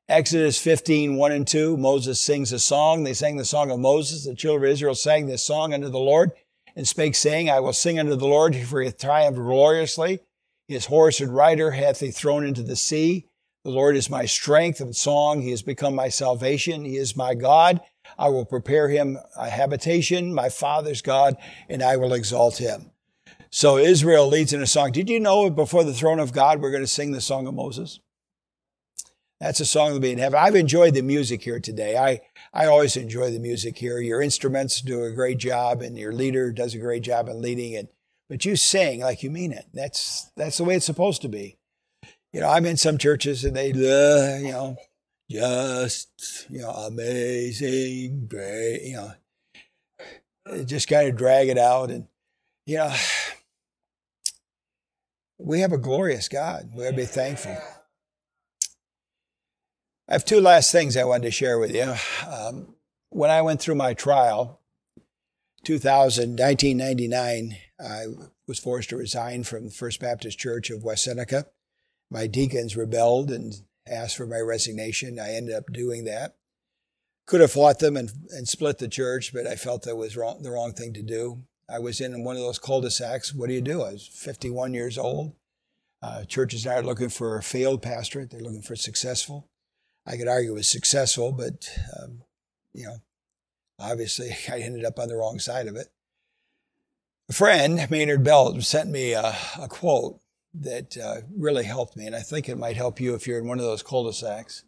Exodus 0.10 0.58
15, 0.60 1.18
1 1.18 1.32
and 1.32 1.48
2, 1.48 1.76
Moses 1.76 2.22
sings 2.22 2.54
a 2.54 2.60
song. 2.60 3.04
They 3.04 3.14
sang 3.14 3.38
the 3.38 3.44
song 3.44 3.72
of 3.72 3.80
Moses. 3.80 4.26
The 4.26 4.36
children 4.36 4.70
of 4.70 4.74
Israel 4.74 4.96
sang 4.96 5.28
this 5.28 5.44
song 5.44 5.74
unto 5.74 5.90
the 5.90 6.00
Lord 6.00 6.32
and 6.76 6.88
spake, 6.88 7.16
saying, 7.16 7.50
I 7.50 7.60
will 7.60 7.74
sing 7.74 8.00
unto 8.00 8.16
the 8.16 8.28
Lord, 8.28 8.56
for 8.56 8.80
he 8.80 8.86
hath 8.86 9.00
triumphed 9.00 9.40
gloriously. 9.40 10.22
His 10.68 10.86
horse 10.86 11.22
and 11.22 11.34
rider 11.34 11.72
hath 11.72 12.02
he 12.02 12.12
thrown 12.12 12.46
into 12.46 12.64
the 12.64 12.76
sea. 12.76 13.28
The 13.64 13.72
Lord 13.72 13.96
is 13.96 14.10
my 14.10 14.26
strength 14.26 14.80
and 14.80 14.96
song. 14.96 15.42
He 15.42 15.52
has 15.52 15.62
become 15.62 15.96
my 15.96 16.10
salvation. 16.10 16.86
He 16.86 16.98
is 16.98 17.16
my 17.16 17.36
God. 17.36 17.82
I 18.18 18.30
will 18.30 18.46
prepare 18.46 18.90
him 18.90 19.18
a 19.36 19.50
habitation, 19.50 20.34
my 20.34 20.50
father's 20.50 21.02
God, 21.02 21.36
and 21.68 21.84
I 21.84 21.98
will 21.98 22.14
exalt 22.14 22.58
him. 22.58 22.92
So 23.50 23.78
Israel 23.78 24.28
leads 24.28 24.54
in 24.54 24.62
a 24.62 24.68
song. 24.68 24.92
Did 24.92 25.10
you 25.10 25.20
know 25.20 25.50
before 25.50 25.84
the 25.84 25.94
throne 25.94 26.20
of 26.20 26.34
God, 26.34 26.62
we're 26.62 26.72
going 26.72 26.84
to 26.84 26.88
sing 26.88 27.12
the 27.12 27.22
song 27.22 27.48
of 27.48 27.54
Moses? 27.54 28.00
That's 29.40 29.60
a 29.60 29.66
song 29.66 29.88
that'll 29.88 30.00
be 30.00 30.12
in 30.12 30.18
heaven. 30.18 30.40
I've 30.40 30.56
enjoyed 30.56 30.96
the 30.96 31.02
music 31.02 31.44
here 31.44 31.60
today. 31.60 31.96
I, 31.96 32.22
I 32.54 32.66
always 32.66 32.98
enjoy 32.98 33.32
the 33.32 33.40
music 33.40 33.78
here. 33.78 34.00
Your 34.00 34.22
instruments 34.22 34.82
do 34.82 35.04
a 35.04 35.12
great 35.12 35.38
job 35.38 35.82
and 35.82 35.98
your 35.98 36.12
leader 36.12 36.52
does 36.52 36.74
a 36.74 36.80
great 36.80 37.04
job 37.04 37.30
in 37.30 37.42
leading 37.42 37.74
it. 37.74 37.94
But 38.30 38.46
you 38.46 38.56
sing 38.56 39.02
like 39.02 39.24
you 39.24 39.32
mean 39.32 39.52
it. 39.52 39.66
That's, 39.74 40.32
that's 40.36 40.58
the 40.58 40.64
way 40.64 40.76
it's 40.76 40.86
supposed 40.86 41.22
to 41.22 41.30
be. 41.30 41.58
You 42.34 42.42
know, 42.42 42.50
I'm 42.50 42.66
in 42.66 42.78
some 42.78 42.98
churches 42.98 43.46
and 43.46 43.56
they, 43.56 43.72
uh, 43.72 44.38
you 44.40 44.52
know, 44.52 44.76
just, 45.30 46.46
you 46.50 46.60
know, 46.60 46.72
amazing, 46.72 48.28
great, 48.28 48.82
you 48.84 48.96
know, 48.98 49.14
just 50.66 50.88
kind 50.88 51.08
of 51.10 51.16
drag 51.16 51.48
it 51.48 51.58
out. 51.58 51.90
And, 51.90 52.08
you 52.66 52.78
know, 52.78 52.94
we 55.38 55.62
have 55.62 55.72
a 55.72 55.78
glorious 55.78 56.28
God. 56.28 56.72
We 56.74 56.86
ought 56.86 56.92
to 56.92 56.96
be 56.96 57.06
thankful. 57.06 57.58
I 60.10 60.14
have 60.14 60.26
two 60.26 60.42
last 60.42 60.72
things 60.72 60.96
I 60.96 61.04
wanted 61.04 61.24
to 61.24 61.32
share 61.32 61.60
with 61.60 61.74
you. 61.74 61.94
Um, 62.30 62.76
when 63.10 63.30
I 63.30 63.42
went 63.42 63.62
through 63.62 63.76
my 63.76 63.94
trial, 63.94 64.62
2000, 65.64 66.40
1999, 66.40 67.58
I 67.80 68.06
was 68.48 68.60
forced 68.60 68.90
to 68.90 68.98
resign 68.98 69.44
from 69.44 69.66
the 69.66 69.72
First 69.72 70.00
Baptist 70.00 70.40
Church 70.40 70.70
of 70.70 70.84
West 70.84 71.04
Seneca. 71.04 71.48
My 72.10 72.28
deacons 72.28 72.76
rebelled 72.76 73.32
and 73.32 73.54
asked 73.88 74.18
for 74.18 74.26
my 74.26 74.40
resignation. 74.40 75.20
I 75.20 75.34
ended 75.34 75.56
up 75.56 75.66
doing 75.72 76.06
that. 76.06 76.36
Could 77.26 77.42
have 77.42 77.52
fought 77.52 77.80
them 77.80 77.98
and, 77.98 78.10
and 78.32 78.48
split 78.48 78.78
the 78.78 78.88
church, 78.88 79.34
but 79.34 79.46
I 79.46 79.56
felt 79.56 79.84
that 79.84 79.98
was 79.98 80.16
wrong, 80.16 80.42
the 80.42 80.52
wrong 80.52 80.74
thing 80.74 80.94
to 80.94 81.04
do. 81.04 81.44
I 81.70 81.80
was 81.80 82.00
in 82.00 82.24
one 82.24 82.38
of 82.38 82.42
those 82.42 82.60
cul-de-sacs. 82.60 83.34
What 83.34 83.50
do 83.50 83.54
you 83.54 83.62
do? 83.62 83.84
I 83.84 83.92
was 83.92 84.08
51 84.08 84.74
years 84.74 84.98
old. 84.98 85.34
Uh, 86.02 86.24
churches 86.24 86.66
aren't 86.66 86.86
looking 86.86 87.10
for 87.10 87.38
a 87.38 87.44
failed 87.44 87.82
pastorate; 87.82 88.30
they're 88.30 88.40
looking 88.40 88.62
for 88.62 88.76
successful. 88.76 89.50
I 90.06 90.16
could 90.16 90.28
argue 90.28 90.52
it 90.52 90.56
was 90.56 90.70
successful, 90.70 91.32
but 91.32 91.70
um, 92.00 92.22
you 92.74 92.86
know, 92.86 92.98
obviously 93.80 94.30
I 94.50 94.60
ended 94.60 94.86
up 94.86 95.00
on 95.00 95.10
the 95.10 95.18
wrong 95.18 95.40
side 95.40 95.68
of 95.68 95.76
it. 95.76 95.88
A 97.30 97.34
friend, 97.34 97.88
Maynard 97.90 98.24
Belt, 98.24 98.64
sent 98.64 98.90
me 98.90 99.12
a, 99.12 99.36
a 99.60 99.68
quote 99.68 100.22
that 100.54 100.98
uh, 100.98 101.22
really 101.36 101.66
helped 101.66 101.98
me, 101.98 102.08
and 102.08 102.16
I 102.16 102.22
think 102.22 102.48
it 102.48 102.58
might 102.58 102.78
help 102.78 103.02
you 103.02 103.16
if 103.16 103.28
you're 103.28 103.40
in 103.40 103.48
one 103.48 103.60
of 103.60 103.66
those 103.66 103.84
cul-de-sacs. 103.84 104.64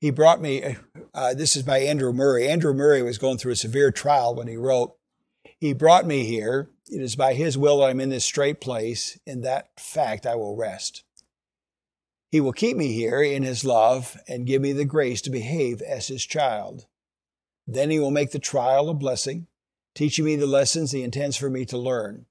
He 0.00 0.10
brought 0.10 0.40
me. 0.40 0.76
Uh, 1.14 1.34
this 1.34 1.56
is 1.56 1.62
by 1.62 1.78
Andrew 1.78 2.12
Murray. 2.12 2.48
Andrew 2.48 2.74
Murray 2.74 3.02
was 3.02 3.18
going 3.18 3.38
through 3.38 3.52
a 3.52 3.56
severe 3.56 3.90
trial 3.90 4.34
when 4.34 4.48
he 4.48 4.56
wrote, 4.56 4.96
"He 5.60 5.72
brought 5.72 6.06
me 6.06 6.24
here. 6.24 6.68
It 6.88 7.02
is 7.02 7.16
by 7.16 7.34
His 7.34 7.58
will 7.58 7.78
that 7.78 7.90
I'm 7.90 8.00
in 8.00 8.08
this 8.08 8.24
strait 8.24 8.60
place. 8.60 9.18
In 9.26 9.42
that 9.42 9.68
fact, 9.78 10.26
I 10.26 10.34
will 10.34 10.56
rest." 10.56 11.04
He 12.30 12.40
will 12.40 12.52
keep 12.52 12.76
me 12.76 12.92
here 12.92 13.22
in 13.22 13.42
his 13.42 13.64
love 13.64 14.16
and 14.28 14.46
give 14.46 14.60
me 14.60 14.72
the 14.72 14.84
grace 14.84 15.22
to 15.22 15.30
behave 15.30 15.80
as 15.80 16.08
his 16.08 16.26
child. 16.26 16.86
Then 17.66 17.90
he 17.90 17.98
will 17.98 18.10
make 18.10 18.32
the 18.32 18.38
trial 18.38 18.90
a 18.90 18.94
blessing, 18.94 19.46
teaching 19.94 20.24
me 20.24 20.36
the 20.36 20.46
lessons 20.46 20.92
he 20.92 21.02
intends 21.02 21.36
for 21.36 21.50
me 21.50 21.64
to 21.66 21.78
learn. 21.78 22.26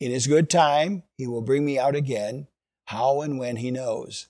In 0.00 0.10
his 0.10 0.26
good 0.26 0.48
time, 0.48 1.02
he 1.16 1.26
will 1.26 1.42
bring 1.42 1.64
me 1.64 1.78
out 1.78 1.94
again, 1.94 2.46
how 2.86 3.20
and 3.20 3.38
when 3.38 3.56
he 3.56 3.70
knows. 3.70 4.28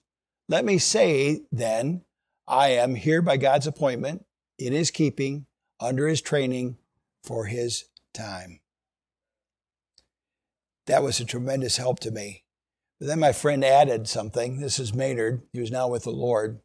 Let 0.48 0.64
me 0.64 0.78
say, 0.78 1.42
then, 1.52 2.02
I 2.48 2.70
am 2.70 2.96
here 2.96 3.22
by 3.22 3.36
God's 3.36 3.66
appointment, 3.66 4.24
in 4.58 4.72
his 4.72 4.90
keeping, 4.90 5.46
under 5.78 6.08
his 6.08 6.20
training, 6.20 6.76
for 7.22 7.46
his 7.46 7.84
time. 8.12 8.60
That 10.86 11.02
was 11.02 11.20
a 11.20 11.24
tremendous 11.24 11.76
help 11.76 12.00
to 12.00 12.10
me. 12.10 12.44
But 12.98 13.06
then 13.06 13.20
my 13.20 13.32
friend 13.32 13.64
added 13.64 14.08
something. 14.08 14.60
This 14.60 14.78
is 14.78 14.92
Maynard, 14.92 15.42
He 15.52 15.60
was 15.60 15.70
now 15.70 15.88
with 15.88 16.02
the 16.02 16.10
Lord. 16.10 16.60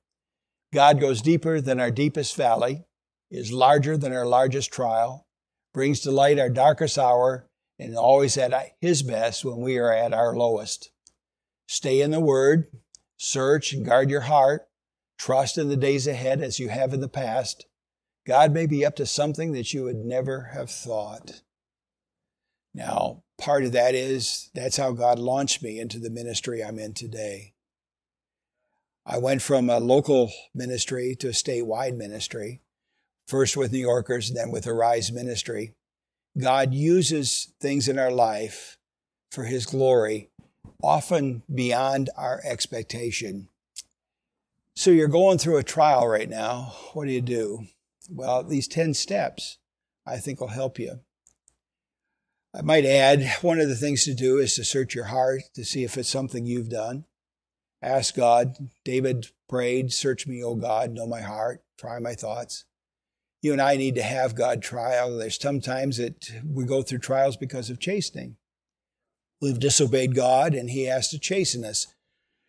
God 0.73 0.99
goes 0.99 1.21
deeper 1.21 1.61
than 1.61 1.79
our 1.79 1.91
deepest 1.91 2.35
valley, 2.35 2.83
is 3.29 3.53
larger 3.53 3.97
than 3.97 4.11
our 4.11 4.25
largest 4.25 4.71
trial, 4.71 5.24
brings 5.75 5.99
to 5.99 6.09
light 6.09 6.39
our 6.39 6.49
darkest 6.49 6.97
hour, 6.97 7.49
and 7.77 7.97
always 7.97 8.37
at 8.37 8.53
his 8.79 9.03
best 9.03 9.43
when 9.43 9.59
we 9.59 9.77
are 9.77 9.91
at 9.91 10.13
our 10.13 10.33
lowest. 10.33 10.89
Stay 11.67 11.99
in 11.99 12.11
the 12.11 12.19
Word, 12.21 12.67
search 13.17 13.73
and 13.73 13.85
guard 13.85 14.09
your 14.09 14.21
heart, 14.21 14.69
trust 15.19 15.57
in 15.57 15.67
the 15.67 15.75
days 15.75 16.07
ahead 16.07 16.41
as 16.41 16.59
you 16.59 16.69
have 16.69 16.93
in 16.93 17.01
the 17.01 17.09
past. 17.09 17.65
God 18.25 18.53
may 18.53 18.65
be 18.65 18.85
up 18.85 18.95
to 18.95 19.05
something 19.05 19.51
that 19.51 19.73
you 19.73 19.83
would 19.83 19.97
never 19.97 20.51
have 20.53 20.71
thought. 20.71 21.41
Now, 22.73 23.23
part 23.37 23.65
of 23.65 23.73
that 23.73 23.95
is 23.95 24.49
that's 24.55 24.77
how 24.77 24.93
God 24.93 25.19
launched 25.19 25.61
me 25.61 25.77
into 25.77 25.99
the 25.99 26.09
ministry 26.09 26.63
I'm 26.63 26.79
in 26.79 26.93
today. 26.93 27.53
I 29.05 29.17
went 29.17 29.41
from 29.41 29.69
a 29.69 29.81
local 29.81 30.31
ministry 30.53 31.17
to 31.19 31.27
a 31.27 31.31
statewide 31.31 31.97
ministry, 31.97 32.61
first 33.27 33.57
with 33.57 33.71
New 33.71 33.79
Yorkers, 33.79 34.31
then 34.31 34.51
with 34.51 34.67
Arise 34.67 35.11
Ministry. 35.11 35.73
God 36.37 36.73
uses 36.73 37.53
things 37.61 37.87
in 37.87 37.97
our 37.97 38.11
life 38.11 38.77
for 39.31 39.45
His 39.45 39.65
glory, 39.65 40.29
often 40.83 41.43
beyond 41.53 42.09
our 42.17 42.41
expectation. 42.43 43.49
So 44.75 44.91
you're 44.91 45.07
going 45.07 45.37
through 45.37 45.57
a 45.57 45.63
trial 45.63 46.07
right 46.07 46.29
now. 46.29 46.73
What 46.93 47.05
do 47.05 47.11
you 47.11 47.21
do? 47.21 47.67
Well, 48.09 48.43
these 48.43 48.67
10 48.67 48.93
steps 48.93 49.57
I 50.05 50.17
think 50.17 50.39
will 50.39 50.49
help 50.49 50.77
you. 50.77 50.99
I 52.53 52.61
might 52.61 52.85
add, 52.85 53.25
one 53.41 53.59
of 53.59 53.67
the 53.67 53.75
things 53.75 54.05
to 54.05 54.13
do 54.13 54.37
is 54.37 54.55
to 54.55 54.63
search 54.63 54.95
your 54.95 55.05
heart 55.05 55.41
to 55.55 55.65
see 55.65 55.83
if 55.83 55.97
it's 55.97 56.09
something 56.09 56.45
you've 56.45 56.69
done. 56.69 57.05
Ask 57.81 58.15
God. 58.15 58.55
David 58.83 59.27
prayed, 59.49 59.91
Search 59.91 60.25
me, 60.25 60.43
O 60.43 60.55
God, 60.55 60.91
know 60.91 61.05
my 61.05 61.21
heart, 61.21 61.63
try 61.77 61.99
my 61.99 62.13
thoughts. 62.13 62.65
You 63.45 63.51
and 63.51 63.61
I 63.61 63.77
need 63.77 63.93
to 63.93 64.01
have 64.01 64.33
God 64.33 64.63
trial. 64.63 65.15
There's 65.15 65.39
sometimes 65.39 65.97
that 65.97 66.31
we 66.43 66.65
go 66.65 66.81
through 66.81 66.97
trials 66.97 67.37
because 67.37 67.69
of 67.69 67.79
chastening. 67.79 68.37
We've 69.39 69.59
disobeyed 69.59 70.15
God, 70.15 70.55
and 70.55 70.67
He 70.67 70.85
has 70.85 71.09
to 71.09 71.19
chasten 71.19 71.63
us. 71.63 71.85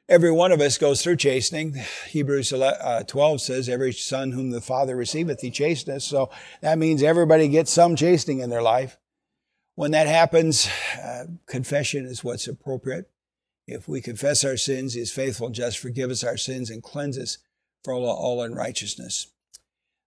Every 0.08 0.32
one 0.32 0.52
of 0.52 0.62
us 0.62 0.78
goes 0.78 1.02
through 1.02 1.16
chastening. 1.16 1.74
Hebrews 2.08 2.50
uh, 2.50 3.02
12 3.06 3.42
says, 3.42 3.68
Every 3.68 3.92
son 3.92 4.32
whom 4.32 4.52
the 4.52 4.62
Father 4.62 4.96
receiveth, 4.96 5.42
he 5.42 5.50
chasteneth. 5.50 6.00
So 6.00 6.30
that 6.62 6.78
means 6.78 7.02
everybody 7.02 7.48
gets 7.48 7.70
some 7.70 7.94
chastening 7.94 8.38
in 8.38 8.48
their 8.48 8.62
life. 8.62 8.96
When 9.74 9.90
that 9.90 10.06
happens, 10.06 10.66
uh, 10.98 11.24
confession 11.44 12.06
is 12.06 12.24
what's 12.24 12.48
appropriate. 12.48 13.10
If 13.66 13.86
we 13.86 14.00
confess 14.00 14.46
our 14.46 14.56
sins, 14.56 14.94
He 14.94 15.02
is 15.02 15.12
faithful 15.12 15.48
and 15.48 15.54
just, 15.54 15.78
forgive 15.78 16.10
us 16.10 16.24
our 16.24 16.38
sins, 16.38 16.70
and 16.70 16.82
cleanse 16.82 17.18
us 17.18 17.36
from 17.84 17.96
all, 17.96 18.06
all 18.06 18.40
unrighteousness. 18.40 19.26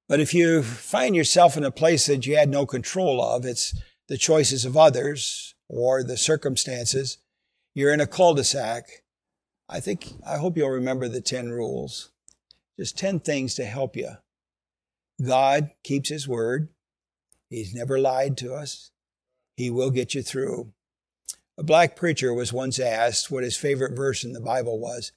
But 0.09 0.19
if 0.19 0.33
you 0.33 0.63
find 0.63 1.15
yourself 1.15 1.55
in 1.55 1.63
a 1.63 1.71
place 1.71 2.07
that 2.07 2.25
you 2.25 2.35
had 2.35 2.49
no 2.49 2.65
control 2.65 3.23
of, 3.23 3.45
it's 3.45 3.79
the 4.07 4.17
choices 4.17 4.65
of 4.65 4.75
others 4.75 5.53
or 5.69 6.03
the 6.03 6.17
circumstances, 6.17 7.19
you're 7.75 7.93
in 7.93 8.01
a 8.01 8.07
cul-de-sac. 8.07 9.03
I 9.69 9.79
think, 9.79 10.13
I 10.25 10.37
hope 10.37 10.57
you'll 10.57 10.71
remember 10.71 11.07
the 11.07 11.21
10 11.21 11.51
rules. 11.51 12.09
Just 12.77 12.97
10 12.97 13.19
things 13.19 13.53
to 13.55 13.65
help 13.65 13.95
you. 13.95 14.09
God 15.23 15.69
keeps 15.83 16.09
His 16.09 16.27
word. 16.27 16.69
He's 17.51 17.75
never 17.75 17.99
lied 17.99 18.35
to 18.37 18.55
us. 18.55 18.89
He 19.55 19.69
will 19.69 19.91
get 19.91 20.15
you 20.15 20.23
through. 20.23 20.73
A 21.55 21.63
black 21.63 21.95
preacher 21.95 22.33
was 22.33 22.53
once 22.53 22.79
asked 22.79 23.29
what 23.29 23.43
his 23.43 23.57
favorite 23.57 23.95
verse 23.95 24.23
in 24.23 24.31
the 24.31 24.39
Bible 24.39 24.79
was. 24.79 25.11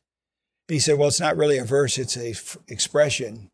He 0.66 0.80
said, 0.80 0.99
Well, 0.99 1.09
it's 1.09 1.20
not 1.20 1.36
really 1.36 1.57
a 1.57 1.64
verse, 1.64 1.99
it's 1.99 2.16
a 2.16 2.30
f- 2.30 2.57
expression. 2.66 3.51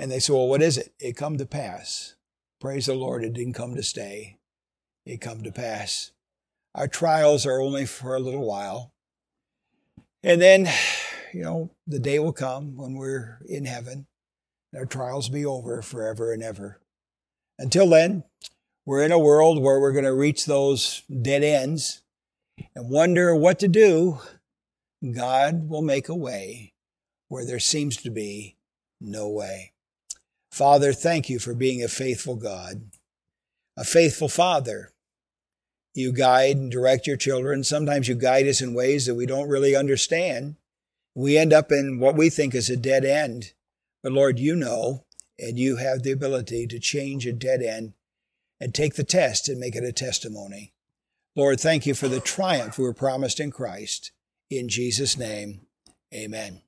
And 0.00 0.10
they 0.10 0.18
said, 0.18 0.32
Well, 0.32 0.48
what 0.48 0.62
is 0.62 0.78
it? 0.78 0.94
It 0.98 1.14
come 1.14 1.36
to 1.36 1.44
pass. 1.44 2.14
Praise 2.58 2.86
the 2.86 2.94
Lord, 2.94 3.22
it 3.22 3.34
didn't 3.34 3.52
come 3.52 3.74
to 3.74 3.82
stay. 3.82 4.38
It 5.04 5.20
come 5.20 5.42
to 5.42 5.52
pass. 5.52 6.12
Our 6.74 6.88
trials 6.88 7.44
are 7.44 7.60
only 7.60 7.84
for 7.84 8.14
a 8.14 8.20
little 8.20 8.46
while. 8.46 8.94
And 10.22 10.40
then, 10.40 10.70
you 11.34 11.42
know, 11.42 11.70
the 11.86 11.98
day 11.98 12.18
will 12.18 12.32
come 12.32 12.76
when 12.76 12.94
we're 12.94 13.40
in 13.46 13.66
heaven. 13.66 14.06
Our 14.74 14.86
trials 14.86 15.28
be 15.28 15.44
over 15.44 15.82
forever 15.82 16.32
and 16.32 16.42
ever. 16.42 16.80
Until 17.58 17.90
then, 17.90 18.24
we're 18.86 19.04
in 19.04 19.12
a 19.12 19.18
world 19.18 19.62
where 19.62 19.80
we're 19.80 19.92
going 19.92 20.04
to 20.06 20.14
reach 20.14 20.46
those 20.46 21.02
dead 21.10 21.42
ends 21.42 22.00
and 22.74 22.88
wonder 22.88 23.36
what 23.36 23.58
to 23.58 23.68
do. 23.68 24.18
God 25.12 25.68
will 25.68 25.82
make 25.82 26.08
a 26.08 26.14
way 26.14 26.72
where 27.28 27.44
there 27.44 27.60
seems 27.60 27.98
to 27.98 28.10
be 28.10 28.56
no 28.98 29.28
way. 29.28 29.69
Father, 30.50 30.92
thank 30.92 31.28
you 31.28 31.38
for 31.38 31.54
being 31.54 31.82
a 31.82 31.88
faithful 31.88 32.36
God, 32.36 32.90
a 33.76 33.84
faithful 33.84 34.28
Father. 34.28 34.92
You 35.94 36.12
guide 36.12 36.56
and 36.56 36.70
direct 36.70 37.06
your 37.06 37.16
children. 37.16 37.64
Sometimes 37.64 38.08
you 38.08 38.14
guide 38.14 38.46
us 38.46 38.60
in 38.60 38.74
ways 38.74 39.06
that 39.06 39.14
we 39.14 39.26
don't 39.26 39.48
really 39.48 39.74
understand. 39.74 40.56
We 41.14 41.36
end 41.36 41.52
up 41.52 41.72
in 41.72 41.98
what 41.98 42.16
we 42.16 42.30
think 42.30 42.54
is 42.54 42.70
a 42.70 42.76
dead 42.76 43.04
end. 43.04 43.52
But 44.02 44.12
Lord, 44.12 44.38
you 44.38 44.54
know, 44.54 45.04
and 45.38 45.58
you 45.58 45.76
have 45.76 46.02
the 46.02 46.12
ability 46.12 46.66
to 46.68 46.78
change 46.78 47.26
a 47.26 47.32
dead 47.32 47.62
end 47.62 47.94
and 48.60 48.74
take 48.74 48.94
the 48.94 49.04
test 49.04 49.48
and 49.48 49.58
make 49.58 49.74
it 49.74 49.84
a 49.84 49.92
testimony. 49.92 50.74
Lord, 51.34 51.60
thank 51.60 51.86
you 51.86 51.94
for 51.94 52.08
the 52.08 52.20
triumph 52.20 52.76
we 52.76 52.84
were 52.84 52.92
promised 52.92 53.40
in 53.40 53.50
Christ. 53.50 54.12
In 54.50 54.68
Jesus' 54.68 55.16
name, 55.16 55.66
amen. 56.12 56.62